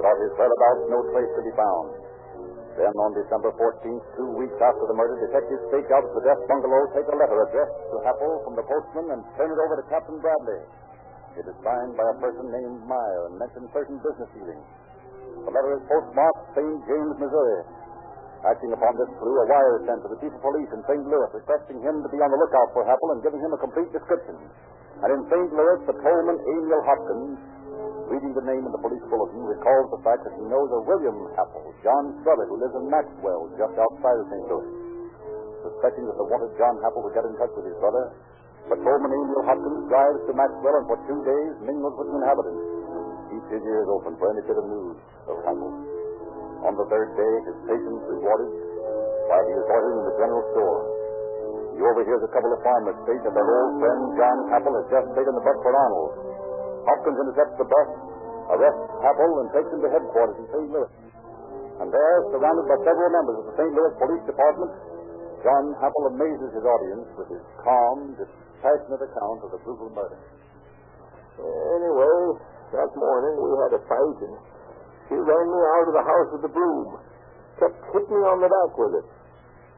Of 0.00 0.16
his 0.24 0.32
whereabouts, 0.40 0.88
no 0.88 0.98
trace 1.12 1.28
could 1.36 1.44
be 1.44 1.56
found. 1.60 1.86
Then, 2.80 2.94
on 2.96 3.12
December 3.12 3.52
14th, 3.52 4.04
two 4.16 4.30
weeks 4.40 4.56
after 4.56 4.84
the 4.88 4.96
murder, 4.96 5.20
detectives 5.20 5.60
stake 5.68 5.92
out 5.92 6.08
of 6.08 6.16
the 6.16 6.24
death 6.24 6.40
bungalow, 6.48 6.80
take 6.96 7.04
a 7.04 7.16
letter 7.20 7.36
addressed 7.44 7.76
to 7.92 7.96
Happel 8.00 8.40
from 8.48 8.56
the 8.56 8.64
postman, 8.64 9.12
and 9.12 9.20
turn 9.36 9.52
it 9.52 9.60
over 9.60 9.76
to 9.76 9.84
Captain 9.92 10.16
Bradley. 10.24 10.64
It 11.36 11.44
is 11.44 11.56
signed 11.60 11.92
by 12.00 12.08
a 12.08 12.16
person 12.16 12.48
named 12.48 12.88
Meyer 12.88 13.28
and 13.28 13.36
mentions 13.36 13.68
certain 13.76 14.00
business 14.00 14.32
dealings. 14.32 14.64
The 15.44 15.52
letter 15.52 15.76
is 15.76 15.84
postmarked 15.84 16.56
St. 16.56 16.78
James, 16.88 17.14
Missouri. 17.20 17.60
Acting 18.40 18.72
upon 18.72 18.96
this 18.96 19.12
clue, 19.20 19.36
a 19.36 19.46
wire 19.52 19.76
is 19.76 19.84
sent 19.84 20.00
to 20.00 20.08
the 20.08 20.16
chief 20.16 20.32
of 20.32 20.40
police 20.40 20.70
in 20.72 20.80
St. 20.88 21.04
Louis 21.04 21.28
requesting 21.36 21.76
him 21.84 22.00
to 22.00 22.08
be 22.08 22.16
on 22.24 22.32
the 22.32 22.40
lookout 22.40 22.72
for 22.72 22.88
Happel 22.88 23.12
and 23.12 23.20
giving 23.20 23.36
him 23.36 23.52
a 23.52 23.60
complete 23.60 23.92
description. 23.92 24.32
And 25.04 25.12
in 25.12 25.20
St. 25.28 25.50
Louis, 25.52 25.78
the 25.84 25.92
patrolman 25.92 26.40
Emil 26.40 26.82
Hopkins, 26.88 27.36
reading 28.08 28.32
the 28.32 28.44
name 28.48 28.64
in 28.64 28.72
the 28.72 28.80
police 28.80 29.04
bulletin, 29.12 29.44
recalls 29.44 29.92
the 29.92 30.00
fact 30.00 30.24
that 30.24 30.32
he 30.40 30.44
knows 30.48 30.72
a 30.72 30.80
William 30.88 31.20
Happel, 31.36 31.68
John's 31.84 32.16
brother, 32.24 32.48
who 32.48 32.56
lives 32.64 32.72
in 32.80 32.88
Maxwell, 32.88 33.52
just 33.60 33.76
outside 33.76 34.16
of 34.16 34.26
St. 34.32 34.44
Louis. 34.48 34.72
Suspecting 35.60 36.08
that 36.08 36.16
the 36.16 36.24
wanted 36.24 36.56
John 36.56 36.80
Happel 36.80 37.04
would 37.04 37.12
get 37.12 37.28
in 37.28 37.36
touch 37.36 37.52
with 37.52 37.68
his 37.68 37.76
brother, 37.76 38.16
patrolman 38.72 39.12
Emil 39.12 39.44
Hopkins 39.44 39.84
drives 39.92 40.20
to 40.24 40.32
Maxwell 40.32 40.80
and 40.80 40.86
for 40.88 40.96
two 41.04 41.20
days 41.28 41.52
mingles 41.60 41.92
with 42.00 42.08
the 42.08 42.16
inhabitants. 42.16 42.64
Keeps 43.36 43.48
his 43.52 43.64
ears 43.68 43.88
open 43.92 44.16
for 44.16 44.32
any 44.32 44.40
bit 44.48 44.56
of 44.56 44.64
news 44.64 44.96
of 45.28 45.36
Happel. 45.44 45.89
On 46.60 46.72
the 46.76 46.86
third 46.92 47.16
day, 47.16 47.34
his 47.48 47.56
patience 47.64 48.02
rewarded 48.04 48.50
while 49.30 49.44
he 49.48 49.52
is 49.56 49.64
loitering 49.64 49.96
in 49.96 50.06
the 50.10 50.16
general 50.20 50.44
store. 50.52 50.80
He 51.76 51.80
overhears 51.80 52.20
a 52.20 52.32
couple 52.34 52.52
of 52.52 52.60
farmers 52.60 52.98
state 53.08 53.22
that 53.24 53.32
their 53.32 53.48
old 53.48 53.72
friend 53.80 54.00
John 54.18 54.38
Happel 54.52 54.74
has 54.76 54.86
just 54.92 55.08
taken 55.16 55.32
the 55.32 55.40
bus 55.40 55.56
for 55.64 55.72
Arnold. 55.72 56.12
Hopkins 56.84 57.18
intercepts 57.24 57.56
the 57.56 57.68
bus, 57.68 57.88
arrests 58.52 58.92
Happel, 59.00 59.30
and 59.40 59.48
takes 59.56 59.70
him 59.72 59.80
to 59.80 59.88
headquarters 59.88 60.36
in 60.36 60.46
St. 60.52 60.68
Louis. 60.68 60.92
And 61.80 61.88
there, 61.88 62.16
surrounded 62.28 62.68
by 62.68 62.76
several 62.84 63.08
members 63.08 63.36
of 63.40 63.44
the 63.48 63.54
St. 63.56 63.72
Louis 63.72 63.92
Police 63.96 64.24
Department, 64.28 64.72
John 65.40 65.64
Happel 65.80 66.12
amazes 66.12 66.52
his 66.52 66.64
audience 66.68 67.08
with 67.16 67.28
his 67.32 67.40
calm, 67.64 68.12
dispassionate 68.20 69.00
account 69.00 69.40
of 69.48 69.56
the 69.56 69.60
brutal 69.64 69.88
murder. 69.96 70.20
Anyway, 71.40 72.20
that 72.76 72.92
morning 72.92 73.34
we 73.40 73.48
had 73.64 73.72
a 73.72 73.82
fight, 73.88 74.18
and 74.28 74.36
she 75.10 75.16
ran 75.18 75.46
me 75.50 75.60
out 75.74 75.86
of 75.90 75.94
the 75.98 76.06
house 76.06 76.28
with 76.38 76.42
the 76.46 76.52
broom. 76.54 77.02
Kept 77.58 77.76
hitting 77.90 78.14
me 78.14 78.22
on 78.30 78.38
the 78.38 78.46
back 78.46 78.72
with 78.78 78.94
it. 79.02 79.06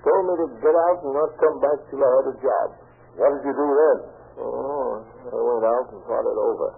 Told 0.05 0.23
me 0.29 0.35
to 0.45 0.47
get 0.61 0.77
out 0.77 0.99
and 1.01 1.13
not 1.17 1.33
come 1.41 1.57
back 1.65 1.79
till 1.89 2.05
I 2.05 2.11
had 2.21 2.27
a 2.29 2.37
job. 2.37 2.69
What 3.17 3.29
did 3.33 3.43
you 3.49 3.55
do 3.57 3.67
then? 3.73 3.99
Oh, 4.45 5.01
I 5.01 5.39
went 5.41 5.65
out 5.65 5.87
and 5.97 6.01
thought 6.05 6.27
it 6.29 6.39
over. 6.39 6.69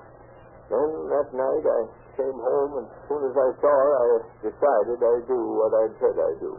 Then 0.70 0.88
that 1.10 1.28
night 1.34 1.64
I 1.66 1.80
came 2.14 2.38
home, 2.38 2.72
and 2.78 2.86
as 2.86 3.02
soon 3.10 3.22
as 3.26 3.34
I 3.34 3.48
saw 3.58 3.74
her, 3.74 3.92
I 3.98 4.06
decided 4.46 4.96
I'd 5.02 5.26
do 5.26 5.38
what 5.58 5.72
I'd 5.74 5.94
said 5.98 6.14
I'd 6.14 6.40
do. 6.40 6.54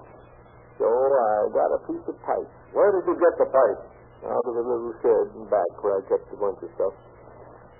So 0.78 0.86
I 0.86 1.48
got 1.56 1.72
a 1.72 1.80
piece 1.88 2.04
of 2.12 2.20
pipe 2.28 2.52
Where 2.76 2.92
did 2.92 3.08
you 3.08 3.16
get 3.16 3.34
the 3.40 3.48
pipe? 3.48 3.82
out 4.28 4.44
of 4.44 4.54
the 4.58 4.66
little 4.66 4.92
shed 5.06 5.26
in 5.38 5.46
back 5.48 5.72
where 5.86 6.02
I 6.02 6.02
kept 6.10 6.28
a 6.34 6.38
bunch 6.42 6.58
of 6.60 6.70
stuff. 6.76 6.96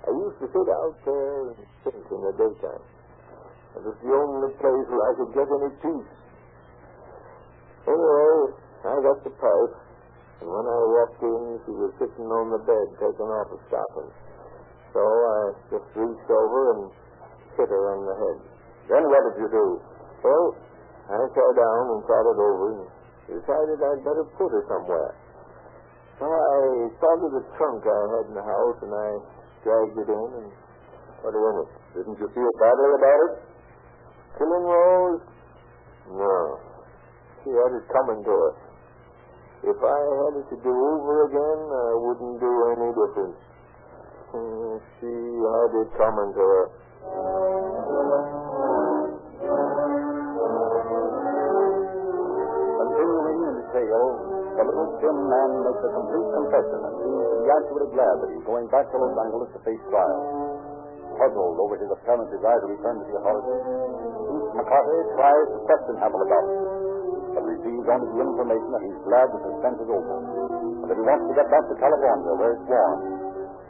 I 0.06 0.10
used 0.14 0.38
to 0.38 0.46
sit 0.46 0.68
out 0.70 0.94
there 1.02 1.32
and 1.42 1.58
think 1.82 2.06
in 2.06 2.20
the 2.22 2.32
daytime. 2.38 2.84
It 3.76 3.82
was 3.84 3.96
the 4.00 4.08
only 4.08 4.50
place 4.56 4.86
where 4.88 5.04
I 5.04 5.12
could 5.20 5.32
get 5.36 5.48
any 5.52 5.72
peace. 5.84 6.12
Anyway, 7.86 8.36
I 8.88 8.94
got 9.04 9.18
the 9.20 9.34
pipe, 9.36 9.74
and 10.40 10.48
when 10.48 10.64
I 10.64 10.80
walked 10.96 11.20
in, 11.20 11.60
she 11.68 11.72
was 11.76 11.92
sitting 12.00 12.24
on 12.24 12.56
the 12.56 12.62
bed 12.64 12.86
taking 12.98 13.28
off 13.28 13.52
a 13.52 13.58
stocking. 13.68 14.10
So 14.96 15.02
I 15.04 15.40
just 15.76 15.88
reached 15.92 16.30
over 16.32 16.60
and 16.72 16.82
hit 17.60 17.68
her 17.68 17.84
on 17.92 18.00
the 18.08 18.16
head. 18.16 18.38
Then 18.88 19.04
what 19.12 19.22
did 19.28 19.44
you 19.44 19.48
do? 19.52 19.66
Well, 20.24 20.46
I 21.12 21.20
sat 21.36 21.52
down 21.54 21.82
and 21.94 22.00
thought 22.08 22.26
it 22.32 22.40
over 22.40 22.66
and 22.80 22.82
decided 23.28 23.76
I'd 23.76 24.02
better 24.02 24.24
put 24.40 24.50
her 24.56 24.64
somewhere. 24.72 25.12
So 26.16 26.24
I 26.24 26.88
started 26.96 27.30
the 27.38 27.44
trunk 27.60 27.84
I 27.84 28.02
had 28.08 28.24
in 28.32 28.34
the 28.40 28.46
house 28.46 28.78
and 28.82 28.92
I 28.94 29.08
dragged 29.62 30.00
it 30.00 30.08
in 30.08 30.28
and 30.42 30.48
put 31.20 31.36
her 31.36 31.44
in 31.44 31.56
it. 31.60 31.70
Didn't 31.92 32.18
you 32.18 32.28
feel 32.32 32.52
badly 32.56 32.90
about 32.96 33.20
it? 33.20 33.45
Killing 34.38 34.66
Rose? 34.68 35.22
No. 36.12 36.60
She 37.44 37.50
had 37.50 37.72
it 37.72 37.86
coming 37.88 38.20
to 38.24 38.30
her. 38.30 38.52
If 39.64 39.78
I 39.80 39.98
had 39.98 40.32
it 40.44 40.46
to 40.52 40.56
do 40.62 40.72
over 40.72 41.26
again, 41.26 41.60
I 41.72 41.92
wouldn't 41.96 42.36
do 42.40 42.52
any 42.76 42.88
difference. 42.92 43.38
Hmm, 44.30 44.76
She 45.00 45.10
had 45.10 45.70
it 45.80 45.88
coming 45.96 46.30
to 46.36 46.44
her. 46.44 46.64
Continuing 52.06 53.40
in 53.50 53.56
tale, 53.74 54.10
the 54.56 54.62
little 54.64 54.90
thin 55.02 55.16
man 55.26 55.50
makes 55.66 55.82
a 55.82 55.90
complete 55.92 56.28
confession 56.36 56.78
and 56.86 56.94
seems 57.02 57.26
to 57.26 57.36
be 57.42 57.48
actually 57.50 57.88
glad 57.92 58.14
that 58.22 58.28
he's 58.32 58.46
going 58.46 58.66
back 58.70 58.86
to 58.92 58.96
Los 59.00 59.16
Angeles 59.18 59.50
to 59.56 59.60
face 59.66 59.82
trial. 59.90 60.20
Puzzled 61.16 61.56
over 61.56 61.80
his 61.80 61.88
apparent 61.88 62.28
desire 62.28 62.60
to 62.60 62.68
return 62.68 63.00
to 63.00 63.04
the 63.08 63.14
authorities, 63.16 63.62
McCarthy 64.52 64.98
tries 65.16 65.48
to 65.48 65.58
question 65.64 65.94
Happel 65.96 66.20
about 66.20 66.44
it, 66.44 66.60
but 67.32 67.42
receives 67.56 67.88
only 67.88 68.08
the 68.12 68.20
information 68.20 68.68
that 68.68 68.82
he's 68.84 69.00
glad 69.00 69.26
the 69.32 69.40
suspense 69.48 69.78
is 69.80 69.88
over, 69.88 70.16
and 70.16 70.86
that 70.92 70.96
he 70.96 71.04
wants 71.08 71.24
to 71.28 71.34
get 71.36 71.48
back 71.48 71.64
to 71.72 71.74
California 71.80 72.32
where 72.36 72.52
it's 72.52 72.66
warm. 72.68 73.00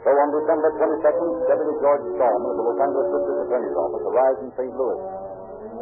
So 0.03 0.09
on 0.11 0.29
December 0.35 0.69
22nd, 0.75 1.29
Deputy 1.47 1.75
George 1.83 2.03
Storm 2.19 2.41
of 2.47 2.53
the 2.55 2.63
Los 2.67 2.79
Angeles 2.83 3.07
District 3.15 3.39
Attorney's 3.47 3.77
Office 3.79 4.05
arrives 4.07 4.39
in 4.43 4.49
St. 4.55 4.73
Louis, 4.75 5.01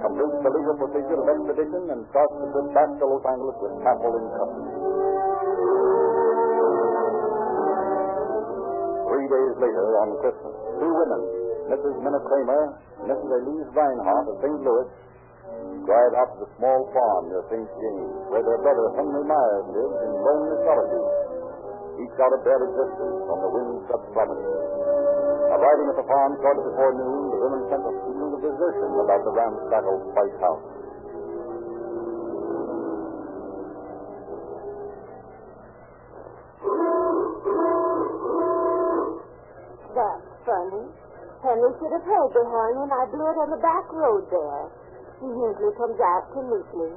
completes 0.06 0.38
the 0.46 0.52
legal 0.54 0.76
procedure 0.82 1.18
of 1.18 1.28
extradition, 1.34 1.82
and 1.94 2.00
starts 2.14 2.36
the 2.42 2.48
trip 2.54 2.68
back 2.78 2.90
to 3.02 3.06
Los 3.10 3.26
Angeles 3.26 3.58
with 3.58 3.74
Happel 3.82 4.14
in 4.22 4.26
custody. 4.38 4.74
Three 9.06 9.28
days 9.30 9.54
later, 9.62 9.86
on 10.02 10.10
Christmas, 10.22 10.54
two 10.82 10.92
women, 10.94 11.22
Mrs. 11.66 11.96
Minna 12.02 12.22
Kramer 12.22 12.78
Mrs. 13.04 13.28
Elise 13.28 13.70
Reinhardt 13.76 14.26
of 14.32 14.36
St. 14.42 14.60
Louis, 14.66 14.90
drive 15.86 16.14
out 16.16 16.30
to 16.34 16.38
the 16.46 16.50
small 16.58 16.80
farm 16.90 17.30
near 17.30 17.44
St. 17.52 17.68
James, 17.68 18.14
where 18.34 18.42
their 18.42 18.62
brother 18.64 18.88
Henry 18.98 19.26
Myers 19.28 19.68
lives 19.70 19.98
in 20.06 20.12
lonely 20.16 20.58
solitude, 20.66 21.10
each 22.02 22.18
out 22.18 22.34
of 22.34 22.42
their 22.48 22.60
existence 22.66 23.20
on 23.30 23.38
the 23.46 23.50
wind-swept 23.52 24.06
property. 24.16 24.48
Arriving 25.54 25.88
at 25.94 25.98
the 26.02 26.08
farm 26.10 26.32
shortly 26.42 26.64
before 26.72 26.92
noon, 26.98 27.24
the 27.30 27.40
women 27.46 27.62
sent 27.70 27.84
a 27.86 27.94
feeling 27.94 28.32
of 28.34 28.42
desertion 28.42 28.90
about 29.06 29.22
the 29.22 29.34
ramshackle 29.36 29.98
white 30.18 30.38
house. 30.42 30.66
Henry 41.96 42.12
should 42.12 42.12
have 42.12 42.12
heard 42.12 42.32
the 42.36 42.44
horn 42.44 42.76
when 42.76 42.92
I 42.92 43.08
blew 43.08 43.24
it 43.24 43.40
on 43.40 43.50
the 43.56 43.62
back 43.64 43.88
road 43.88 44.28
there. 44.28 44.68
He 45.24 45.28
usually 45.32 45.76
comes 45.80 46.00
out 46.04 46.28
to 46.36 46.44
meet 46.44 46.68
me. 46.76 46.92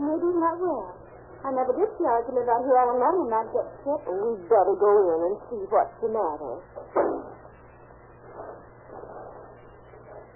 Maybe 0.00 0.24
he's 0.24 0.40
not 0.40 0.56
well. 0.56 0.96
I 1.44 1.52
never 1.52 1.76
did 1.76 1.88
see 2.00 2.08
I 2.08 2.24
out 2.24 2.64
here 2.64 2.78
all 2.80 2.96
alone 2.96 3.28
and 3.28 3.30
not 3.30 3.46
get 3.52 3.68
sick. 3.84 4.00
We'd 4.08 4.48
better 4.48 4.72
go 4.72 4.92
in 5.04 5.20
and 5.28 5.36
see 5.52 5.62
what's 5.68 5.92
the 6.00 6.08
matter. 6.08 6.64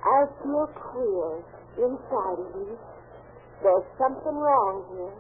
I 0.05 0.19
feel 0.45 0.67
queer 0.77 1.41
inside 1.81 2.37
of 2.37 2.53
me. 2.53 2.77
There's 3.65 3.89
something 3.97 4.37
wrong 4.37 4.85
here. 4.93 5.17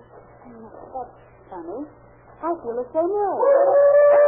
That's 0.92 1.16
funny. 1.48 1.88
I 2.44 2.48
feel 2.60 2.76
the 2.76 2.86
same 2.92 3.08
way. 3.08 4.21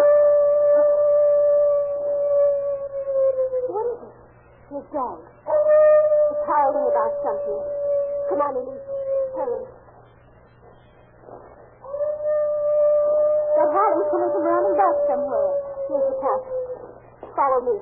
His 4.75 4.83
dog. 4.91 5.23
It's 5.23 6.43
howling 6.51 6.91
about 6.91 7.15
something. 7.23 7.63
Come 8.27 8.43
on, 8.43 8.59
Elise. 8.59 8.83
Hurry. 9.39 9.63
That 13.55 13.71
howling's 13.71 14.11
coming 14.11 14.31
from 14.35 14.43
around 14.43 14.67
the 14.67 14.75
back 14.75 14.97
somewhere. 15.07 15.51
Here's 15.87 16.07
the 16.11 16.19
path. 16.19 16.43
Follow 17.39 17.61
me. 17.63 17.77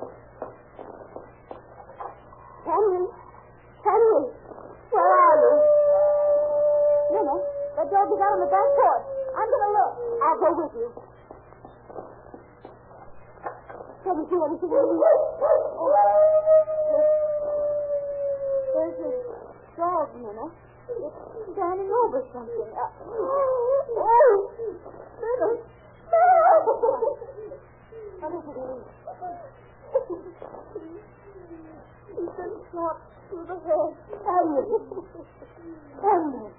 Henry. 2.61 3.09
Henry. 3.81 4.23
Where 4.93 5.13
are 5.17 5.37
you? 5.41 5.53
That 7.73 7.89
dog 7.89 8.05
is 8.13 8.21
out 8.21 8.37
on 8.37 8.39
the 8.45 8.53
back 8.53 8.69
porch. 8.77 9.05
I'm 9.33 9.49
going 9.49 9.65
to 9.65 9.71
look. 9.81 9.93
I'll 10.21 10.37
go 10.45 10.49
with 10.61 10.73
you. 10.77 10.93
Can 14.05 14.13
you 14.13 14.25
see 14.29 14.37
anything? 14.37 14.69
There's 18.73 18.97
this 18.97 19.13
dog, 19.77 20.09
Minna. 20.17 20.49
It's 20.89 21.13
standing 21.53 21.91
over 21.93 22.25
something. 22.33 22.73
Uh, 22.73 22.89
oh! 24.01 24.51
Minna! 25.21 25.49
What 28.19 28.33
is 28.33 28.45
it? 28.49 28.55
He's 32.17 32.33
been 32.33 32.53
shot 32.73 32.97
through 33.29 33.45
the 33.45 33.57
head. 33.61 33.93
Henry. 34.25 34.65
Henry. 36.01 36.49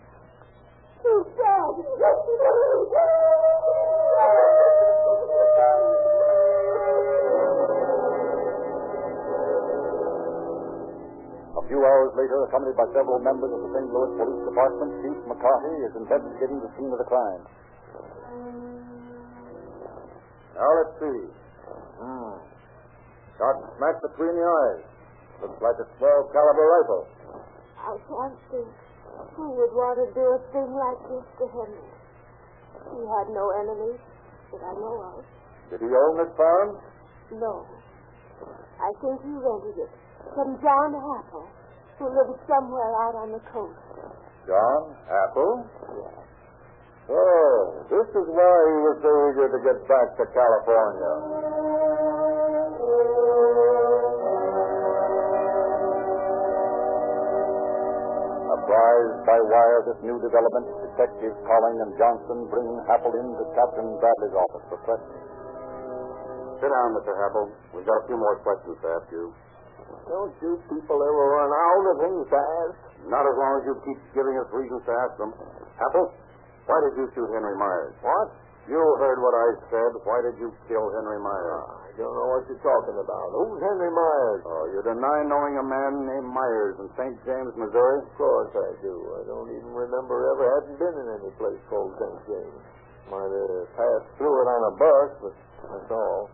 He's 1.02 1.26
dead. 1.34 1.74
A 11.64 11.66
few 11.66 11.80
hours 11.80 12.12
later, 12.12 12.44
accompanied 12.44 12.76
by 12.76 12.84
several 12.92 13.24
members 13.24 13.48
of 13.48 13.56
the 13.64 13.70
St. 13.72 13.88
Louis 13.88 14.12
Police 14.20 14.42
Department, 14.52 14.90
Chief 15.00 15.16
McCarthy 15.24 15.76
is 15.88 15.92
investigating 15.96 16.60
the 16.60 16.68
scene 16.76 16.92
of 16.92 17.00
the 17.00 17.08
crime. 17.08 17.42
Now 20.52 20.68
let's 20.76 20.94
see. 21.00 21.20
Hmm. 22.04 22.36
Shot 23.40 23.56
smack 23.80 23.96
between 24.04 24.36
the 24.36 24.44
eyes. 24.44 24.84
Looks 25.40 25.56
like 25.64 25.80
a 25.80 25.88
12 25.88 26.36
caliber 26.36 26.66
rifle. 26.68 27.04
I 27.80 27.96
can't 28.12 28.38
think 28.52 28.68
who 29.32 29.56
would 29.56 29.72
want 29.72 30.04
to 30.04 30.08
do 30.12 30.24
a 30.36 30.40
thing 30.52 30.68
like 30.68 31.00
this 31.08 31.26
to 31.40 31.44
Henry. 31.48 31.88
He 32.92 33.00
had 33.08 33.26
no 33.32 33.44
enemies 33.64 34.00
that 34.52 34.60
I 34.60 34.72
know 34.76 35.16
of. 35.16 35.24
Did 35.72 35.80
he 35.80 35.88
own 35.88 36.20
this 36.20 36.32
farm? 36.36 36.76
No. 37.40 37.64
I 38.84 38.92
think 39.00 39.16
he 39.24 39.32
rented 39.32 39.80
it 39.80 40.03
from 40.32 40.56
John 40.64 40.96
Happel, 40.96 41.44
who 42.00 42.06
lives 42.08 42.40
somewhere 42.48 42.92
out 43.04 43.14
on 43.20 43.32
the 43.36 43.42
coast. 43.52 43.76
John 44.48 44.82
Happel? 45.08 45.68
Yes. 45.92 46.24
Oh, 47.04 47.84
this 47.92 48.08
is 48.16 48.26
why 48.32 48.56
he 48.64 48.78
was 48.80 48.96
so 49.04 49.12
eager 49.28 49.48
to 49.52 49.60
get 49.60 49.78
back 49.84 50.08
to 50.16 50.24
California. 50.32 51.12
Apprised 58.54 59.18
by 59.26 59.38
wire 59.40 59.76
of 59.82 59.84
this 59.92 60.00
new 60.04 60.16
development, 60.20 60.66
Detectives 60.92 61.38
Collins 61.48 61.80
and 61.84 61.92
Johnson 61.98 62.38
bring 62.52 62.68
Happel 62.86 63.12
in 63.16 63.26
to 63.40 63.44
Captain 63.56 63.88
Bradley's 63.98 64.36
office 64.36 64.64
for 64.68 64.78
questioning. 64.84 65.24
Sit 66.60 66.70
down, 66.70 66.88
Mr. 66.96 67.12
Happel. 67.18 67.50
We've 67.74 67.88
got 67.88 68.04
a 68.04 68.06
few 68.06 68.16
more 68.16 68.36
questions 68.44 68.76
to 68.80 68.88
ask 69.00 69.08
you. 69.10 69.32
Don't 70.08 70.34
you 70.42 70.60
people 70.68 70.98
ever 71.00 71.24
run 71.34 71.50
out 71.50 71.84
of 71.90 71.96
things 72.04 72.24
to 72.28 72.38
ask? 72.38 72.76
Not 73.08 73.24
as 73.24 73.36
long 73.36 73.52
as 73.60 73.62
you 73.68 73.74
keep 73.84 74.00
giving 74.16 74.36
us 74.40 74.48
reasons 74.52 74.80
to 74.88 74.92
ask 75.04 75.14
them. 75.20 75.32
Happel, 75.76 76.12
why 76.64 76.78
did 76.88 76.96
you 76.96 77.06
shoot 77.12 77.28
Henry 77.32 77.56
Myers? 77.56 77.92
What? 78.00 78.32
You 78.64 78.80
heard 78.80 79.20
what 79.20 79.36
I 79.36 79.48
said. 79.68 79.92
Why 80.08 80.24
did 80.24 80.40
you 80.40 80.48
kill 80.64 80.88
Henry 80.96 81.20
Myers? 81.20 81.52
Ah, 81.68 81.84
I 81.84 81.92
don't 82.00 82.16
know 82.16 82.28
what 82.32 82.48
you're 82.48 82.64
talking 82.64 82.96
about. 82.96 83.28
Who's 83.36 83.60
Henry 83.60 83.92
Myers? 83.92 84.40
Oh, 84.48 84.64
you 84.72 84.80
deny 84.80 85.18
knowing 85.28 85.60
a 85.60 85.66
man 85.68 85.92
named 86.08 86.32
Myers 86.32 86.80
in 86.80 86.88
St. 86.96 87.12
James, 87.28 87.52
Missouri? 87.60 88.00
Of 88.00 88.12
course 88.16 88.52
I 88.56 88.70
do. 88.80 88.94
I 89.20 89.22
don't 89.28 89.52
even 89.52 89.68
remember 89.68 90.16
ever 90.32 90.44
having 90.56 90.76
been 90.80 90.96
in 90.96 91.06
any 91.12 91.32
place 91.36 91.60
called 91.68 91.92
St. 92.00 92.20
James. 92.24 92.60
Might 93.12 93.28
have 93.28 93.68
passed 93.76 94.08
through 94.16 94.32
it 94.32 94.48
on 94.48 94.60
a 94.64 94.72
bus, 94.80 95.10
but 95.20 95.34
that's 95.68 95.90
all. 95.92 96.32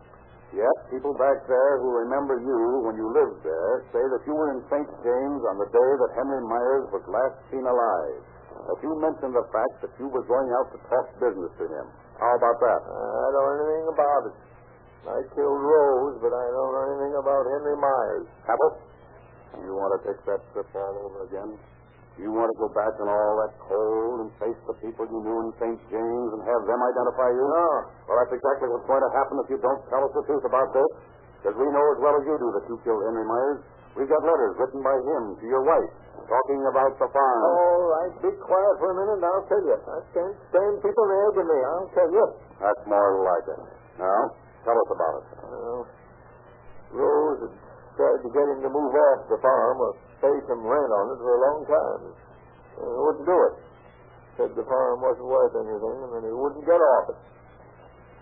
Yet, 0.51 0.75
people 0.91 1.15
back 1.15 1.47
there 1.47 1.79
who 1.79 2.03
remember 2.03 2.35
you 2.43 2.59
when 2.83 2.99
you 2.99 3.07
lived 3.07 3.39
there 3.39 3.87
say 3.95 4.03
that 4.03 4.21
you 4.27 4.35
were 4.35 4.51
in 4.51 4.59
St. 4.67 4.89
James 4.99 5.41
on 5.47 5.55
the 5.55 5.69
day 5.71 5.89
that 5.95 6.11
Henry 6.19 6.43
Myers 6.43 6.91
was 6.91 7.03
last 7.07 7.39
seen 7.47 7.63
alive. 7.63 8.19
That 8.51 8.79
you 8.83 8.91
mentioned 8.99 9.31
the 9.31 9.47
fact 9.47 9.75
that 9.79 9.93
you 9.95 10.11
were 10.11 10.27
going 10.27 10.51
out 10.59 10.67
to 10.75 10.79
talk 10.91 11.07
business 11.23 11.55
to 11.55 11.65
him. 11.71 11.87
How 12.19 12.35
about 12.35 12.59
that? 12.59 12.81
I 12.83 13.27
don't 13.31 13.43
know 13.47 13.47
anything 13.63 13.87
about 13.95 14.21
it. 14.27 14.35
I 15.01 15.19
killed 15.33 15.61
Rose, 15.65 16.19
but 16.19 16.29
I 16.35 16.45
don't 16.51 16.71
know 16.75 16.85
anything 16.93 17.15
about 17.15 17.43
Henry 17.47 17.77
Myers. 17.79 18.27
Happel, 18.45 18.71
you 19.65 19.73
want 19.73 19.97
to 19.97 19.99
take 20.03 20.19
that 20.29 20.43
trip 20.53 20.67
all 20.75 20.95
over 21.09 21.25
again? 21.31 21.57
You 22.19 22.29
want 22.35 22.51
to 22.51 22.57
go 22.59 22.67
back 22.75 22.91
in 22.99 23.07
all 23.07 23.33
that 23.39 23.53
cold 23.65 24.27
and 24.27 24.29
face 24.37 24.59
the 24.67 24.75
people 24.83 25.07
you 25.07 25.19
knew 25.23 25.37
in 25.47 25.49
St. 25.57 25.79
James 25.87 26.29
and 26.35 26.41
have 26.43 26.61
them 26.67 26.79
identify 26.79 27.29
you? 27.31 27.45
No. 27.45 27.67
Well, 28.07 28.17
that's 28.19 28.35
exactly 28.35 28.67
what's 28.67 28.85
going 28.85 29.01
to 29.01 29.11
happen 29.15 29.35
if 29.41 29.47
you 29.47 29.59
don't 29.63 29.81
tell 29.87 30.03
us 30.03 30.11
the 30.13 30.23
truth 30.27 30.43
about 30.43 30.69
this. 30.75 30.91
Because 31.39 31.57
we 31.57 31.67
know 31.71 31.85
as 31.95 31.99
well 32.03 32.15
as 32.19 32.23
you 32.27 32.35
do 32.37 32.49
that 32.53 32.63
you 32.67 32.75
killed 32.83 33.01
Henry 33.07 33.25
Myers. 33.25 33.59
We've 33.95 34.11
got 34.11 34.21
letters 34.21 34.53
written 34.59 34.83
by 34.83 34.93
him 34.93 35.23
to 35.39 35.45
your 35.47 35.63
wife 35.65 35.91
talking 36.31 36.61
about 36.69 36.95
the 36.95 37.09
farm. 37.11 37.41
All 37.43 37.83
right, 37.91 38.13
be 38.23 38.31
quiet 38.39 38.75
for 38.79 38.87
a 38.91 38.95
minute 38.95 39.19
and 39.19 39.25
I'll 39.27 39.47
tell 39.51 39.63
you. 39.67 39.75
I 39.75 39.99
can't 40.15 40.37
stand 40.47 40.73
people 40.79 41.05
nagging 41.11 41.47
me. 41.47 41.59
I'll 41.59 41.91
tell 41.91 42.11
you. 42.11 42.25
That's 42.61 42.83
more 42.87 43.19
like 43.25 43.45
it. 43.51 43.59
Now, 43.99 44.21
tell 44.63 44.77
us 44.79 44.89
about 44.95 45.13
it. 45.19 45.25
Well, 45.43 45.81
Rose 46.91 47.39
had 47.43 47.53
tried 47.99 48.19
to 48.23 48.29
get 48.31 48.45
him 48.47 48.59
to 48.63 48.69
move 48.71 48.93
off 48.95 49.19
the 49.27 49.39
farm 49.43 49.77
or 49.79 49.91
pay 50.21 50.35
some 50.47 50.61
rent 50.61 50.91
on 50.93 51.05
it 51.11 51.19
for 51.19 51.31
a 51.33 51.41
long 51.41 51.59
time. 51.65 52.01
Uh, 52.07 52.85
he 52.85 52.99
wouldn't 53.01 53.27
do 53.27 53.37
it. 53.49 53.55
Said 54.39 54.49
the 54.55 54.63
farm 54.63 55.01
wasn't 55.03 55.27
worth 55.27 55.53
anything 55.59 55.97
and 56.05 56.11
then 56.15 56.23
he 56.23 56.33
wouldn't 56.33 56.63
get 56.63 56.79
off 56.79 57.05
it. 57.11 57.19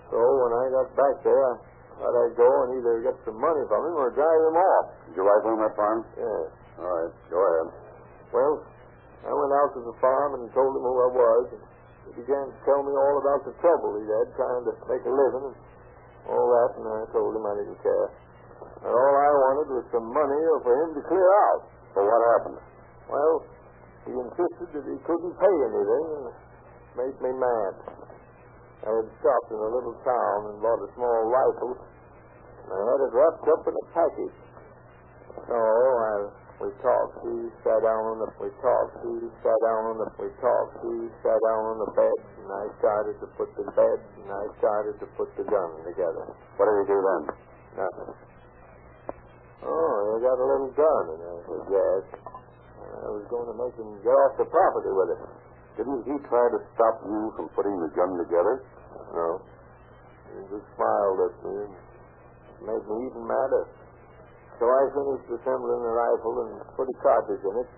So 0.10 0.18
when 0.18 0.52
I 0.58 0.66
got 0.74 0.88
back 0.98 1.16
there, 1.22 1.44
I 1.46 1.56
thought 2.02 2.16
I'd 2.16 2.34
go 2.40 2.50
and 2.66 2.70
either 2.82 3.06
get 3.06 3.16
some 3.28 3.38
money 3.38 3.62
from 3.70 3.86
him 3.86 3.96
or 4.00 4.10
drive 4.16 4.42
him 4.50 4.58
off. 4.58 4.86
Did 5.06 5.22
you 5.22 5.24
rifle 5.28 5.54
him 5.54 5.62
that 5.62 5.76
farm? 5.78 6.00
Yes. 6.18 6.48
All 6.80 6.88
right, 6.88 7.14
go 7.30 7.38
ahead. 7.38 7.68
Well, 8.34 8.54
I 9.28 9.32
went 9.36 9.52
out 9.52 9.70
to 9.76 9.82
the 9.84 9.96
farm 10.00 10.40
and 10.40 10.48
told 10.56 10.72
him 10.80 10.82
who 10.82 10.96
I 10.96 11.10
was, 11.12 11.44
and 11.52 11.62
he 12.08 12.12
began 12.24 12.48
to 12.48 12.58
tell 12.64 12.82
me 12.82 12.96
all 12.96 13.16
about 13.20 13.44
the 13.44 13.54
trouble 13.60 14.00
he'd 14.00 14.08
had 14.08 14.32
trying 14.40 14.64
to 14.64 14.74
make 14.88 15.04
a 15.04 15.12
living 15.12 15.52
and 15.52 15.58
all 16.32 16.48
that, 16.48 16.72
and 16.80 16.86
I 16.88 17.04
told 17.12 17.36
him 17.36 17.44
I 17.44 17.54
didn't 17.60 17.80
care. 17.84 18.08
And 18.80 18.92
all 18.96 19.14
I 19.20 19.30
wanted 19.30 19.68
was 19.76 19.86
some 19.92 20.08
money 20.08 20.42
or 20.56 20.64
for 20.64 20.74
him 20.74 20.90
to 20.96 21.02
clear 21.04 21.30
out. 21.52 21.62
So 21.94 22.00
what 22.06 22.22
happened? 22.38 22.60
Well, 23.10 23.36
he 24.06 24.14
insisted 24.14 24.68
that 24.74 24.86
he 24.86 24.98
couldn't 25.04 25.36
pay 25.38 25.56
anything, 25.70 26.06
and 26.18 26.26
made 26.98 27.18
me 27.22 27.32
mad. 27.34 27.74
I 28.80 28.90
had 28.96 29.10
stopped 29.20 29.50
in 29.52 29.60
a 29.60 29.72
little 29.76 29.98
town 30.08 30.38
and 30.54 30.56
bought 30.64 30.80
a 30.80 30.90
small 30.96 31.20
rifle, 31.28 31.74
and 32.64 32.70
I 32.72 32.80
had 32.80 33.00
it 33.04 33.12
wrapped 33.12 33.48
up 33.50 33.64
in 33.68 33.76
a 33.76 33.86
package. 33.92 34.38
So 35.50 35.58
I, 35.58 36.16
we 36.64 36.70
talked. 36.80 37.16
He 37.28 37.36
sat 37.64 37.80
down 37.84 38.04
on 38.08 38.18
the. 38.24 38.28
We 38.40 38.50
talked. 38.64 38.94
He 39.04 39.14
sat 39.44 39.60
down 39.68 39.82
on 39.92 39.96
the. 40.00 40.08
We 40.20 40.30
talked. 40.40 40.76
He 40.84 40.96
sat 41.24 41.40
down 41.44 41.62
on 41.74 41.78
the 41.84 41.92
bed, 41.92 42.18
and 42.40 42.50
I 42.50 42.66
started 42.80 43.16
to 43.20 43.28
put 43.36 43.50
the 43.56 43.68
bed, 43.76 43.98
and 44.20 44.30
I 44.32 44.46
started 44.60 44.96
to 45.00 45.08
put 45.20 45.30
the 45.36 45.44
gun 45.44 45.70
together. 45.84 46.26
What 46.56 46.68
did 46.72 46.76
he 46.84 46.86
do 46.92 47.00
then? 47.00 47.24
Nothing. 47.84 48.29
Oh, 49.64 49.96
he 50.16 50.24
got 50.24 50.40
a 50.40 50.48
little 50.48 50.72
gun, 50.72 51.04
and 51.16 51.22
I 51.22 51.36
said 51.44 51.64
yes. 51.68 52.04
I 52.80 53.10
was 53.12 53.26
going 53.28 53.48
to 53.52 53.56
make 53.60 53.76
him 53.76 53.92
get 54.04 54.16
off 54.16 54.40
the 54.40 54.48
property 54.48 54.92
with 54.92 55.10
it. 55.16 55.22
Didn't 55.80 56.04
he 56.08 56.16
try 56.28 56.46
to 56.52 56.60
stop 56.76 56.96
you 57.08 57.32
from 57.36 57.48
putting 57.56 57.76
the 57.80 57.92
gun 57.96 58.12
together? 58.20 58.64
No. 59.16 59.40
He 60.32 60.40
just 60.52 60.68
smiled 60.76 61.20
at 61.28 61.36
me 61.44 61.56
and 61.64 61.74
made 62.68 62.84
me 62.88 62.96
even 63.08 63.24
madder. 63.24 63.64
So 64.60 64.68
I 64.68 64.82
finished 64.92 65.28
assembling 65.40 65.82
the 65.84 65.94
rifle 65.96 66.36
and 66.44 66.52
put 66.76 66.92
a 66.92 66.96
cartridge 67.00 67.44
in 67.44 67.56
it. 67.64 67.70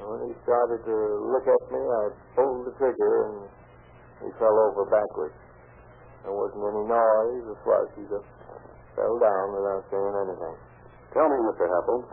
When 0.00 0.20
he 0.26 0.32
started 0.42 0.80
to 0.82 0.96
look 1.30 1.46
at 1.46 1.62
me, 1.70 1.78
I 1.78 2.02
pulled 2.34 2.66
the 2.66 2.74
trigger 2.80 3.14
and 3.30 3.36
he 4.26 4.28
fell 4.40 4.56
over 4.70 4.88
backwards. 4.90 5.36
There 6.24 6.34
wasn't 6.34 6.64
any 6.66 6.84
noise 6.88 7.44
or 7.52 7.58
fuss. 7.62 7.88
He 7.94 8.04
just 8.10 8.26
fell 9.00 9.16
down 9.16 9.46
without 9.56 9.82
saying 9.88 10.14
anything. 10.28 10.56
Tell 11.16 11.24
me, 11.32 11.38
Mr. 11.48 11.64
Happel, 11.64 12.04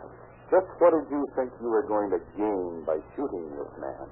just 0.48 0.72
what 0.80 0.96
did 0.96 1.12
you 1.12 1.20
think 1.36 1.52
you 1.60 1.68
were 1.68 1.84
going 1.84 2.08
to 2.16 2.20
gain 2.40 2.88
by 2.88 2.96
shooting 3.12 3.44
this 3.60 3.72
man? 3.76 4.08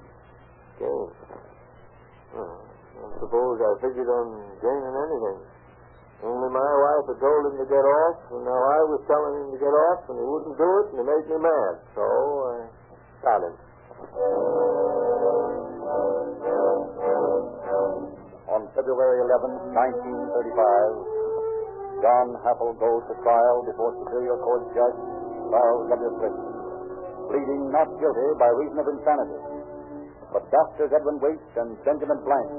Gain? 0.76 1.08
I 2.36 3.16
suppose 3.16 3.56
I 3.64 3.72
figured 3.80 4.08
on 4.12 4.28
gaining 4.60 4.96
anything. 5.08 5.40
Only 6.20 6.48
my 6.52 6.60
wife 6.60 7.12
had 7.12 7.20
told 7.20 7.42
him 7.48 7.56
to 7.60 7.66
get 7.68 7.84
off, 7.84 8.16
and 8.32 8.44
now 8.44 8.56
I 8.56 8.80
was 8.88 9.00
telling 9.08 9.34
him 9.40 9.48
to 9.52 9.58
get 9.60 9.72
off, 9.72 10.00
and 10.12 10.16
he 10.20 10.24
wouldn't 10.24 10.56
do 10.56 10.70
it, 10.80 10.86
and 10.92 11.00
it 11.00 11.06
made 11.08 11.26
me 11.28 11.38
mad. 11.40 11.74
So 11.96 12.04
uh, 12.04 12.60
I 12.60 12.68
shot 13.24 13.40
him. 13.44 13.56
On 18.48 18.60
February 18.72 19.18
11, 19.24 19.76
1935, 19.76 21.15
John 22.04 22.36
Happel 22.44 22.76
goes 22.76 23.02
to 23.08 23.14
trial 23.24 23.56
before 23.64 23.96
Superior 24.04 24.36
Court 24.44 24.68
Judge 24.76 24.98
Charles 25.48 25.84
W. 25.96 26.12
Christian, 26.20 26.52
pleading 27.32 27.62
not 27.72 27.88
guilty 27.96 28.28
by 28.36 28.50
reason 28.52 28.76
of 28.76 28.86
insanity. 28.92 29.40
But 30.28 30.44
Doctors 30.52 30.92
Edwin 30.92 31.16
Waite 31.24 31.54
and 31.56 31.72
Benjamin 31.88 32.20
Blank, 32.20 32.50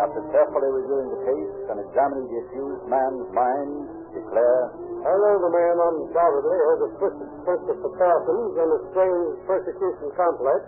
after 0.00 0.20
carefully 0.32 0.70
reviewing 0.72 1.08
the 1.12 1.22
case 1.28 1.54
and 1.68 1.76
examining 1.84 2.24
the 2.24 2.38
accused 2.48 2.84
man's 2.88 3.28
mind, 3.36 3.72
declare 4.16 4.62
I 5.06 5.12
know 5.12 5.34
the 5.38 5.52
man 5.54 5.76
undoubtedly 5.76 6.58
has 6.66 6.78
a 6.82 6.90
twisted 6.98 7.30
sense 7.46 7.66
of 7.68 7.76
precautions 7.78 8.52
and 8.58 8.68
a 8.74 8.80
strange 8.90 9.34
persecution 9.46 10.08
complex. 10.18 10.60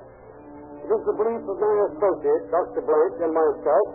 It 0.84 0.90
is 0.94 1.02
the 1.10 1.16
belief 1.18 1.42
of 1.42 1.56
my 1.58 1.74
associate, 1.90 2.44
Dr. 2.54 2.82
Blake, 2.86 3.18
and 3.18 3.32
myself, 3.34 3.88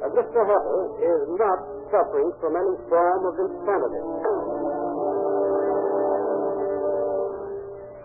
that 0.00 0.10
Mr. 0.16 0.40
Heppel 0.48 0.80
is 0.96 1.22
not 1.36 1.75
suffering 1.90 2.30
from 2.42 2.52
any 2.56 2.74
form 2.90 3.22
of 3.26 3.34
insanity. 3.38 4.02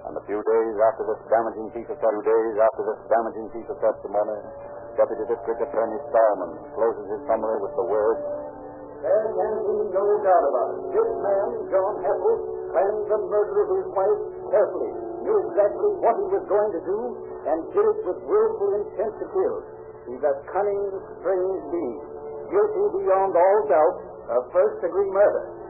And 0.07 0.13
a 0.17 0.23
few 0.27 0.41
days 0.43 0.75
after 0.91 1.03
this 1.07 1.21
damaging 1.31 1.67
piece 1.71 1.89
of 1.89 1.97
few 1.97 2.21
days 2.21 2.55
after 2.59 2.83
this 2.83 2.99
damaging 3.07 3.47
piece 3.55 3.69
of 3.71 3.77
testimony, 3.79 4.37
Deputy 4.99 5.23
District 5.23 5.59
Attorney 5.63 5.99
Starman 6.11 6.51
closes 6.75 7.05
his 7.07 7.21
summary 7.25 7.57
with 7.63 7.73
the 7.79 7.87
words, 7.87 8.21
There 9.01 9.27
can 9.33 9.53
be 9.65 9.77
no 9.95 10.05
doubt 10.19 10.45
about 10.51 10.69
it. 10.75 10.81
This 10.91 11.11
man, 11.23 11.47
John 11.71 11.93
Heppel, 12.03 12.35
planned 12.75 13.01
the 13.07 13.19
murder 13.31 13.55
of 13.65 13.69
his 13.81 13.87
wife 13.95 14.21
carefully, 14.51 14.91
knew 15.23 15.37
exactly 15.47 15.89
what 16.03 16.15
he 16.19 16.27
was 16.27 16.43
going 16.45 16.71
to 16.75 16.81
do, 16.83 16.99
and 17.47 17.57
did 17.71 17.85
it 17.87 17.99
with 18.03 18.19
willful 18.27 18.69
intent 18.83 19.13
to 19.15 19.25
kill. 19.31 19.55
He's 20.11 20.23
a 20.27 20.33
cunning, 20.51 20.83
strange 21.23 21.61
being, 21.71 22.03
guilty 22.51 22.85
beyond 22.99 23.31
all 23.33 23.59
doubt 23.71 23.97
of 24.35 24.51
first-degree 24.51 25.09
murder. 25.09 25.61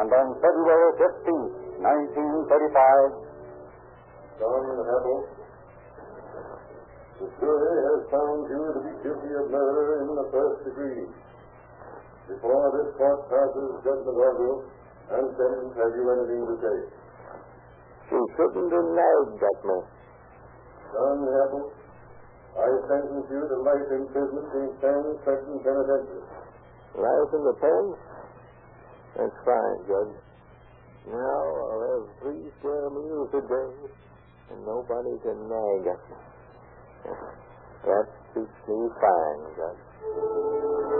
and 0.00 0.08
on 0.08 0.32
February 0.40 0.90
15th, 0.96 1.52
1935, 1.84 3.20
John 4.40 4.64
Heppel, 4.80 5.18
the 7.20 7.28
jury 7.36 7.76
has 7.84 8.00
found 8.08 8.48
you 8.48 8.60
to 8.64 8.80
be 8.80 8.92
guilty 9.04 9.32
of 9.36 9.52
murder 9.52 10.00
in 10.00 10.08
the 10.16 10.26
first 10.32 10.64
degree. 10.64 11.04
Before 12.32 12.64
this 12.80 12.96
court 12.96 13.28
passes 13.28 13.84
judgment 13.84 14.16
on 14.24 14.34
you 14.40 14.52
and 15.12 15.26
sentence, 15.36 15.76
have 15.76 15.92
you 15.92 16.04
anything 16.16 16.48
to 16.48 16.56
say? 16.64 16.76
She 18.08 18.18
shouldn't 18.40 18.72
have 18.72 18.88
nagged 18.96 19.42
at 19.44 19.60
me. 19.68 19.78
John 20.96 21.18
I 22.56 22.66
sentence 22.90 23.26
you 23.30 23.42
to 23.46 23.56
life 23.62 23.88
imprisonment 23.94 24.50
in 24.58 24.68
San 24.82 25.02
Quentin 25.22 25.58
Penitentiary. 25.62 26.24
Life 26.98 27.30
in 27.34 27.42
the 27.46 27.56
pen? 27.62 27.84
That's 29.16 29.38
fine, 29.46 29.78
Judge. 29.86 30.16
Now 31.06 31.40
I'll 31.70 31.84
have 31.86 32.04
three 32.20 32.50
square 32.58 32.90
meals 32.90 33.30
a 33.34 33.42
day, 33.46 33.72
and 34.50 34.60
nobody 34.66 35.14
can 35.22 35.38
nag 35.48 35.82
at 35.94 36.02
me. 36.10 36.18
That 37.86 38.06
suits 38.34 38.60
me 38.68 38.78
fine, 39.00 39.42
Judge. 39.56 40.99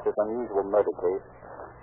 About 0.00 0.08
this 0.08 0.16
unusual 0.24 0.64
murder 0.72 0.94
case, 0.96 1.24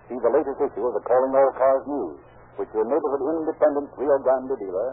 see 0.10 0.18
the 0.18 0.34
latest 0.34 0.58
issue 0.58 0.86
of 0.86 0.94
the 0.98 1.04
Calling 1.06 1.34
All 1.38 1.52
Cars 1.54 1.86
News, 1.86 2.18
which 2.58 2.70
your 2.74 2.86
neighborhood 2.90 3.22
independent 3.46 3.94
Rio 3.94 4.18
Grande 4.26 4.58
dealer 4.58 4.90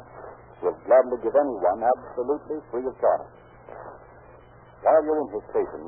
will 0.60 0.76
gladly 0.84 1.16
give 1.24 1.32
anyone 1.32 1.80
absolutely 1.80 2.60
free 2.68 2.84
of 2.84 2.92
charge. 3.00 3.32
While 4.84 5.02
you're 5.08 5.20
in 5.24 5.28
his 5.32 5.44
station, 5.48 5.82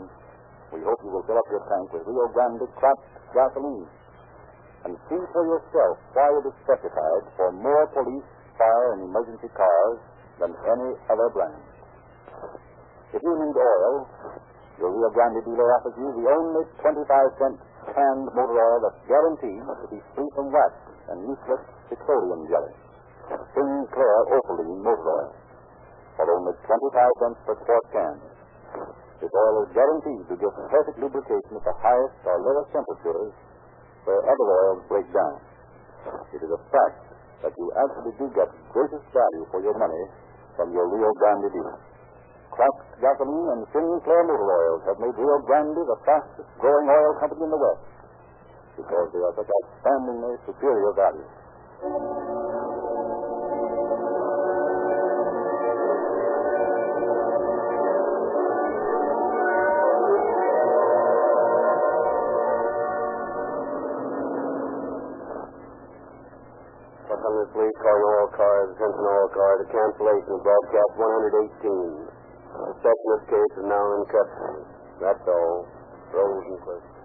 we 0.73 0.81
hope 0.81 0.97
you 1.05 1.13
will 1.13 1.25
fill 1.29 1.37
up 1.37 1.49
your 1.53 1.65
tank 1.69 1.93
with 1.93 2.09
Rio 2.09 2.27
Grande 2.33 2.65
cracked 2.81 3.05
gasoline 3.37 3.89
and 4.89 4.97
see 5.13 5.21
for 5.37 5.45
yourself 5.45 6.01
why 6.17 6.29
it 6.41 6.45
is 6.49 6.57
specified 6.65 7.25
for 7.37 7.53
more 7.53 7.85
police, 7.93 8.29
fire, 8.57 8.97
and 8.97 9.13
emergency 9.13 9.53
cars 9.53 9.99
than 10.41 10.53
any 10.57 10.91
other 11.13 11.29
brand. 11.37 11.61
If 13.13 13.21
you 13.21 13.35
need 13.45 13.57
oil, 13.57 14.09
your 14.77 14.93
Rio 14.93 15.09
Grande 15.17 15.41
dealer 15.45 15.69
offers 15.81 15.97
you 15.97 16.09
the 16.21 16.27
only 16.29 16.63
25 16.85 17.41
cent 17.41 17.57
canned 17.97 18.27
motor 18.37 18.57
oil 18.61 18.79
that's 18.85 19.01
guaranteed 19.09 19.63
to 19.65 19.87
be 19.89 20.01
free 20.13 20.31
from 20.37 20.53
wax 20.53 20.73
and 21.09 21.25
useless 21.25 21.63
petroleum 21.89 22.45
jelly. 22.51 22.75
Clear 23.57 24.17
Opaline 24.37 24.83
motor 24.85 25.09
oil 25.09 25.33
for 26.17 26.29
only 26.29 26.53
25 26.61 27.21
cents 27.21 27.39
per 27.49 27.57
quart 27.65 27.87
can. 27.93 28.15
This 29.21 29.33
oil 29.33 29.65
is 29.65 29.71
guaranteed 29.73 30.23
to 30.29 30.35
give 30.37 30.53
perfect 30.69 30.97
lubrication 31.01 31.57
at 31.57 31.65
the 31.65 31.77
highest 31.81 32.17
or 32.29 32.37
lowest 32.45 32.69
temperatures 32.73 33.33
where 34.05 34.21
other 34.29 34.49
oils 34.61 34.81
break 34.93 35.09
down. 35.09 35.41
It 36.37 36.41
is 36.45 36.53
a 36.53 36.61
fact 36.69 37.01
that 37.43 37.53
you 37.57 37.67
actually 37.81 38.13
do 38.21 38.29
get 38.37 38.49
greatest 38.73 39.07
value 39.13 39.45
for 39.51 39.61
your 39.65 39.77
money 39.77 40.05
from 40.57 40.73
your 40.73 40.85
Rio 40.89 41.11
Grande 41.17 41.49
dealer. 41.53 41.77
Cracked 42.53 42.86
Gasoline 42.97 43.49
and 43.53 43.63
Sinclair 43.77 44.25
Motor 44.25 44.49
Oils 44.49 44.83
have 44.89 44.97
made 44.97 45.13
Rio 45.21 45.37
Grande 45.45 45.77
the 45.85 46.01
fastest 46.09 46.49
growing 46.57 46.89
oil 46.89 47.13
company 47.21 47.45
in 47.45 47.53
the 47.53 47.61
West 47.61 47.85
because 48.73 49.13
they 49.13 49.21
are 49.21 49.37
such 49.37 49.53
outstandingly 49.53 50.33
superior 50.49 50.93
value. 50.97 51.29
Please 67.57 67.73
call 67.81 67.97
your 67.97 68.21
oil 68.21 68.29
cars, 68.37 68.69
Benson 68.77 69.01
oil 69.01 69.29
car, 69.33 69.53
the 69.57 69.69
cancellation 69.73 70.29
of 70.29 70.45
broadcast 70.45 70.93
118. 71.01 72.06
The 72.55 72.75
this 72.83 73.23
case 73.29 73.53
is 73.59 73.67
now 73.67 73.85
in 73.97 74.03
custody. 74.07 74.65
That's 75.01 75.27
all. 75.29 75.67
Rosenquist. 76.15 76.96